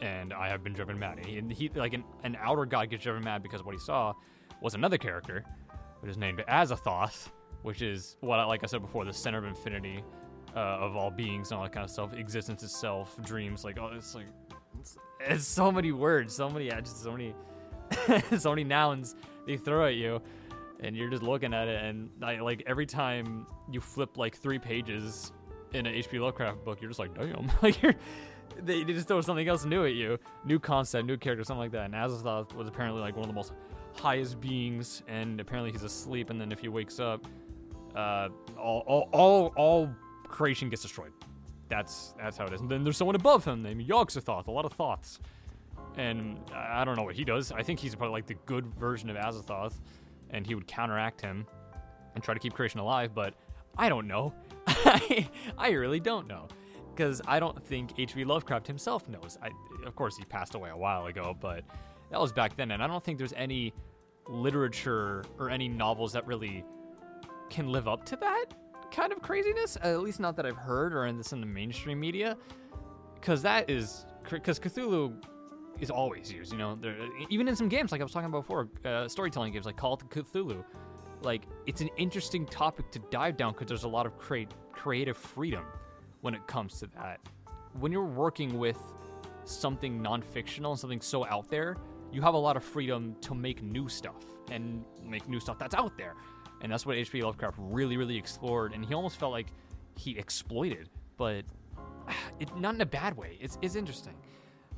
And 0.00 0.32
I 0.32 0.48
have 0.48 0.62
been 0.62 0.72
driven 0.72 0.98
mad. 0.98 1.24
He, 1.24 1.42
he 1.50 1.68
like 1.74 1.94
an, 1.94 2.04
an 2.22 2.36
outer 2.40 2.66
god 2.66 2.90
gets 2.90 3.02
driven 3.02 3.22
mad 3.24 3.42
because 3.42 3.64
what 3.64 3.74
he 3.74 3.80
saw 3.80 4.12
was 4.60 4.74
another 4.74 4.98
character, 4.98 5.44
which 6.00 6.10
is 6.10 6.16
named 6.16 6.42
Azathoth, 6.48 7.30
which 7.62 7.82
is 7.82 8.16
what, 8.20 8.38
I, 8.38 8.44
like 8.44 8.62
I 8.62 8.66
said 8.66 8.82
before, 8.82 9.04
the 9.04 9.12
center 9.12 9.38
of 9.38 9.44
infinity 9.44 10.02
uh, 10.56 10.58
of 10.58 10.96
all 10.96 11.10
beings 11.10 11.50
and 11.50 11.58
all 11.58 11.64
that 11.64 11.72
kind 11.72 11.84
of 11.84 11.90
stuff. 11.90 12.14
Existence 12.14 12.62
itself, 12.62 13.16
dreams, 13.24 13.64
like 13.64 13.78
oh, 13.78 13.90
it's 13.94 14.14
like 14.14 14.26
it's, 14.78 14.96
it's 15.20 15.46
so 15.46 15.70
many 15.72 15.92
words, 15.92 16.34
so 16.34 16.48
many 16.48 16.68
just 16.68 17.02
so 17.02 17.12
many, 17.12 17.34
so 18.38 18.50
many 18.50 18.64
nouns 18.64 19.16
they 19.46 19.56
throw 19.56 19.86
at 19.86 19.94
you, 19.94 20.20
and 20.80 20.96
you're 20.96 21.10
just 21.10 21.22
looking 21.22 21.52
at 21.52 21.68
it, 21.68 21.82
and 21.82 22.10
I, 22.22 22.40
like 22.40 22.62
every 22.66 22.86
time 22.86 23.46
you 23.70 23.80
flip 23.80 24.16
like 24.16 24.36
three 24.36 24.58
pages 24.58 25.32
in 25.72 25.86
an 25.86 25.94
H.P. 25.94 26.18
Lovecraft 26.18 26.64
book, 26.64 26.80
you're 26.80 26.90
just 26.90 27.00
like, 27.00 27.14
damn, 27.14 27.50
like 27.62 27.82
you're. 27.82 27.94
They, 28.62 28.84
just 28.84 29.08
throw 29.08 29.20
something 29.20 29.46
else 29.46 29.64
new 29.64 29.84
at 29.84 29.94
you, 29.94 30.18
new 30.44 30.58
concept, 30.58 31.06
new 31.06 31.16
character, 31.16 31.44
something 31.44 31.60
like 31.60 31.72
that. 31.72 31.86
And 31.86 31.94
Azathoth 31.94 32.54
was 32.54 32.68
apparently 32.68 33.00
like 33.00 33.14
one 33.14 33.24
of 33.24 33.28
the 33.28 33.34
most 33.34 33.52
highest 33.94 34.40
beings, 34.40 35.02
and 35.08 35.40
apparently 35.40 35.72
he's 35.72 35.82
asleep. 35.82 36.30
And 36.30 36.40
then 36.40 36.52
if 36.52 36.60
he 36.60 36.68
wakes 36.68 37.00
up, 37.00 37.26
uh, 37.94 38.28
all, 38.58 38.84
all, 38.86 39.08
all, 39.12 39.52
all 39.56 39.90
creation 40.28 40.68
gets 40.68 40.82
destroyed. 40.82 41.12
That's 41.68 42.14
that's 42.18 42.36
how 42.36 42.44
it 42.44 42.52
is. 42.52 42.60
And 42.60 42.70
then 42.70 42.84
there's 42.84 42.96
someone 42.96 43.16
above 43.16 43.44
him 43.44 43.62
named 43.62 43.82
Yog-Sothoth. 43.82 44.46
A 44.46 44.50
lot 44.50 44.64
of 44.64 44.72
thoughts, 44.72 45.18
and 45.96 46.38
I 46.54 46.84
don't 46.84 46.96
know 46.96 47.04
what 47.04 47.14
he 47.14 47.24
does. 47.24 47.52
I 47.52 47.62
think 47.62 47.80
he's 47.80 47.94
probably 47.94 48.12
like 48.12 48.26
the 48.26 48.34
good 48.46 48.66
version 48.74 49.08
of 49.08 49.16
Azathoth, 49.16 49.74
and 50.30 50.46
he 50.46 50.54
would 50.54 50.66
counteract 50.66 51.20
him 51.20 51.46
and 52.14 52.22
try 52.22 52.34
to 52.34 52.40
keep 52.40 52.52
creation 52.52 52.80
alive. 52.80 53.14
But 53.14 53.34
I 53.78 53.88
don't 53.88 54.06
know. 54.06 54.34
I 54.66 55.70
really 55.70 56.00
don't 56.00 56.26
know 56.28 56.48
because 56.94 57.20
I 57.26 57.40
don't 57.40 57.62
think 57.64 57.98
H.P. 57.98 58.24
Lovecraft 58.24 58.66
himself 58.66 59.08
knows. 59.08 59.38
I, 59.42 59.50
of 59.86 59.94
course, 59.96 60.16
he 60.16 60.24
passed 60.24 60.54
away 60.54 60.70
a 60.70 60.76
while 60.76 61.06
ago, 61.06 61.36
but 61.38 61.64
that 62.10 62.20
was 62.20 62.32
back 62.32 62.56
then, 62.56 62.70
and 62.70 62.82
I 62.82 62.86
don't 62.86 63.02
think 63.02 63.18
there's 63.18 63.32
any 63.34 63.74
literature 64.28 65.24
or 65.38 65.50
any 65.50 65.68
novels 65.68 66.12
that 66.12 66.26
really 66.26 66.64
can 67.50 67.70
live 67.70 67.88
up 67.88 68.04
to 68.06 68.16
that 68.16 68.46
kind 68.90 69.12
of 69.12 69.20
craziness. 69.20 69.76
At 69.82 70.00
least 70.00 70.20
not 70.20 70.36
that 70.36 70.46
I've 70.46 70.56
heard 70.56 70.94
or 70.94 71.06
in 71.06 71.18
this 71.18 71.32
in 71.32 71.40
the 71.40 71.46
mainstream 71.46 72.00
media, 72.00 72.36
because 73.14 73.42
that 73.42 73.68
is 73.68 74.06
because 74.30 74.58
Cthulhu 74.58 75.22
is 75.80 75.90
always 75.90 76.32
used. 76.32 76.52
You 76.52 76.58
know, 76.58 76.76
there, 76.76 76.96
even 77.28 77.48
in 77.48 77.56
some 77.56 77.68
games 77.68 77.92
like 77.92 78.00
I 78.00 78.04
was 78.04 78.12
talking 78.12 78.28
about 78.28 78.42
before, 78.42 78.68
uh, 78.84 79.08
storytelling 79.08 79.52
games 79.52 79.66
like 79.66 79.76
Call 79.76 79.94
of 79.94 80.08
Cthulhu. 80.08 80.64
Like 81.22 81.42
it's 81.66 81.80
an 81.80 81.88
interesting 81.96 82.44
topic 82.46 82.90
to 82.92 82.98
dive 83.10 83.36
down 83.36 83.52
because 83.52 83.66
there's 83.66 83.84
a 83.84 83.88
lot 83.88 84.04
of 84.04 84.12
creative 84.72 85.16
freedom 85.16 85.64
when 86.24 86.34
it 86.34 86.46
comes 86.46 86.78
to 86.80 86.86
that. 86.86 87.20
When 87.78 87.92
you're 87.92 88.02
working 88.02 88.58
with 88.58 88.78
something 89.44 90.00
non-fictional 90.00 90.70
and 90.70 90.80
something 90.80 91.02
so 91.02 91.26
out 91.26 91.50
there, 91.50 91.76
you 92.10 92.22
have 92.22 92.32
a 92.32 92.38
lot 92.38 92.56
of 92.56 92.64
freedom 92.64 93.14
to 93.20 93.34
make 93.34 93.62
new 93.62 93.90
stuff 93.90 94.24
and 94.50 94.82
make 95.04 95.28
new 95.28 95.38
stuff 95.38 95.58
that's 95.58 95.74
out 95.74 95.98
there. 95.98 96.14
And 96.62 96.72
that's 96.72 96.86
what 96.86 96.96
H.P. 96.96 97.22
Lovecraft 97.22 97.58
really, 97.58 97.98
really 97.98 98.16
explored. 98.16 98.72
And 98.72 98.86
he 98.86 98.94
almost 98.94 99.18
felt 99.18 99.32
like 99.32 99.48
he 99.98 100.16
exploited, 100.16 100.88
but 101.18 101.44
it, 102.40 102.56
not 102.56 102.74
in 102.74 102.80
a 102.80 102.86
bad 102.86 103.18
way. 103.18 103.36
It's, 103.38 103.58
it's 103.60 103.74
interesting. 103.74 104.14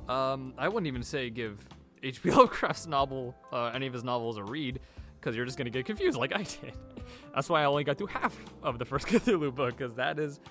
Um, 0.09 0.53
I 0.57 0.67
wouldn't 0.67 0.87
even 0.87 1.01
say 1.01 1.29
give 1.29 1.65
H.P. 2.03 2.29
Lovecraft's 2.31 2.87
novel, 2.87 3.33
uh, 3.53 3.71
any 3.73 3.87
of 3.87 3.93
his 3.93 4.03
novels, 4.03 4.35
a 4.35 4.43
read, 4.43 4.81
because 5.17 5.33
you're 5.33 5.45
just 5.45 5.57
going 5.57 5.65
to 5.65 5.71
get 5.71 5.85
confused 5.85 6.17
like 6.17 6.35
I 6.35 6.43
did. 6.43 6.73
That's 7.33 7.47
why 7.47 7.61
I 7.61 7.65
only 7.65 7.85
got 7.85 7.97
through 7.97 8.07
half 8.07 8.37
of 8.63 8.79
the 8.79 8.85
first 8.85 9.07
Cthulhu 9.07 9.55
book, 9.55 9.77
because 9.77 9.93
that 9.93 10.19
is 10.19 10.41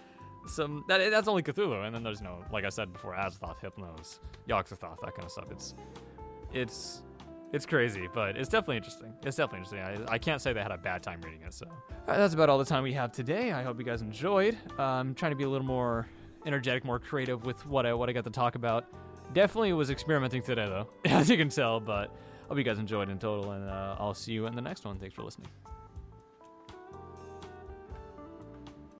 some 0.46 0.84
that 0.88 1.10
that's 1.10 1.28
only 1.28 1.42
Cthulhu, 1.42 1.84
and 1.86 1.94
then 1.94 2.02
there's 2.02 2.22
no 2.22 2.44
like 2.52 2.64
I 2.64 2.68
said 2.68 2.92
before, 2.92 3.14
Azathoth, 3.14 3.60
Hypnos, 3.60 4.20
Yog-Sothoth, 4.46 5.00
that 5.02 5.14
kind 5.14 5.24
of 5.24 5.30
stuff. 5.30 5.46
It's 5.50 5.74
it's 6.52 7.02
it's 7.52 7.64
crazy, 7.64 8.08
but 8.12 8.36
it's 8.36 8.48
definitely 8.48 8.76
interesting. 8.76 9.12
It's 9.24 9.36
definitely 9.36 9.66
interesting. 9.66 10.06
I, 10.08 10.14
I 10.14 10.18
can't 10.18 10.42
say 10.42 10.52
they 10.52 10.62
had 10.62 10.72
a 10.72 10.78
bad 10.78 11.02
time 11.02 11.20
reading 11.22 11.42
it. 11.42 11.54
So 11.54 11.66
right, 12.06 12.18
that's 12.18 12.34
about 12.34 12.48
all 12.48 12.58
the 12.58 12.64
time 12.64 12.82
we 12.82 12.92
have 12.94 13.12
today. 13.12 13.52
I 13.52 13.62
hope 13.62 13.78
you 13.78 13.84
guys 13.84 14.02
enjoyed. 14.02 14.56
I'm 14.78 15.08
um, 15.08 15.14
trying 15.14 15.32
to 15.32 15.36
be 15.36 15.44
a 15.44 15.48
little 15.48 15.66
more 15.66 16.08
energetic, 16.44 16.84
more 16.84 16.98
creative 16.98 17.44
with 17.44 17.64
what 17.66 17.86
I 17.86 17.94
what 17.94 18.08
I 18.08 18.12
got 18.12 18.24
to 18.24 18.30
talk 18.30 18.54
about. 18.54 18.86
Definitely 19.32 19.72
was 19.72 19.90
experimenting 19.90 20.42
today 20.42 20.66
though, 20.66 20.88
as 21.04 21.30
you 21.30 21.36
can 21.36 21.48
tell. 21.48 21.80
But 21.80 22.14
hope 22.48 22.58
you 22.58 22.64
guys 22.64 22.78
enjoyed 22.78 23.10
in 23.10 23.18
total, 23.18 23.52
and 23.52 23.68
uh, 23.68 23.96
I'll 23.98 24.14
see 24.14 24.32
you 24.32 24.46
in 24.46 24.54
the 24.54 24.62
next 24.62 24.84
one. 24.84 24.98
Thanks 24.98 25.14
for 25.14 25.22
listening. 25.22 25.48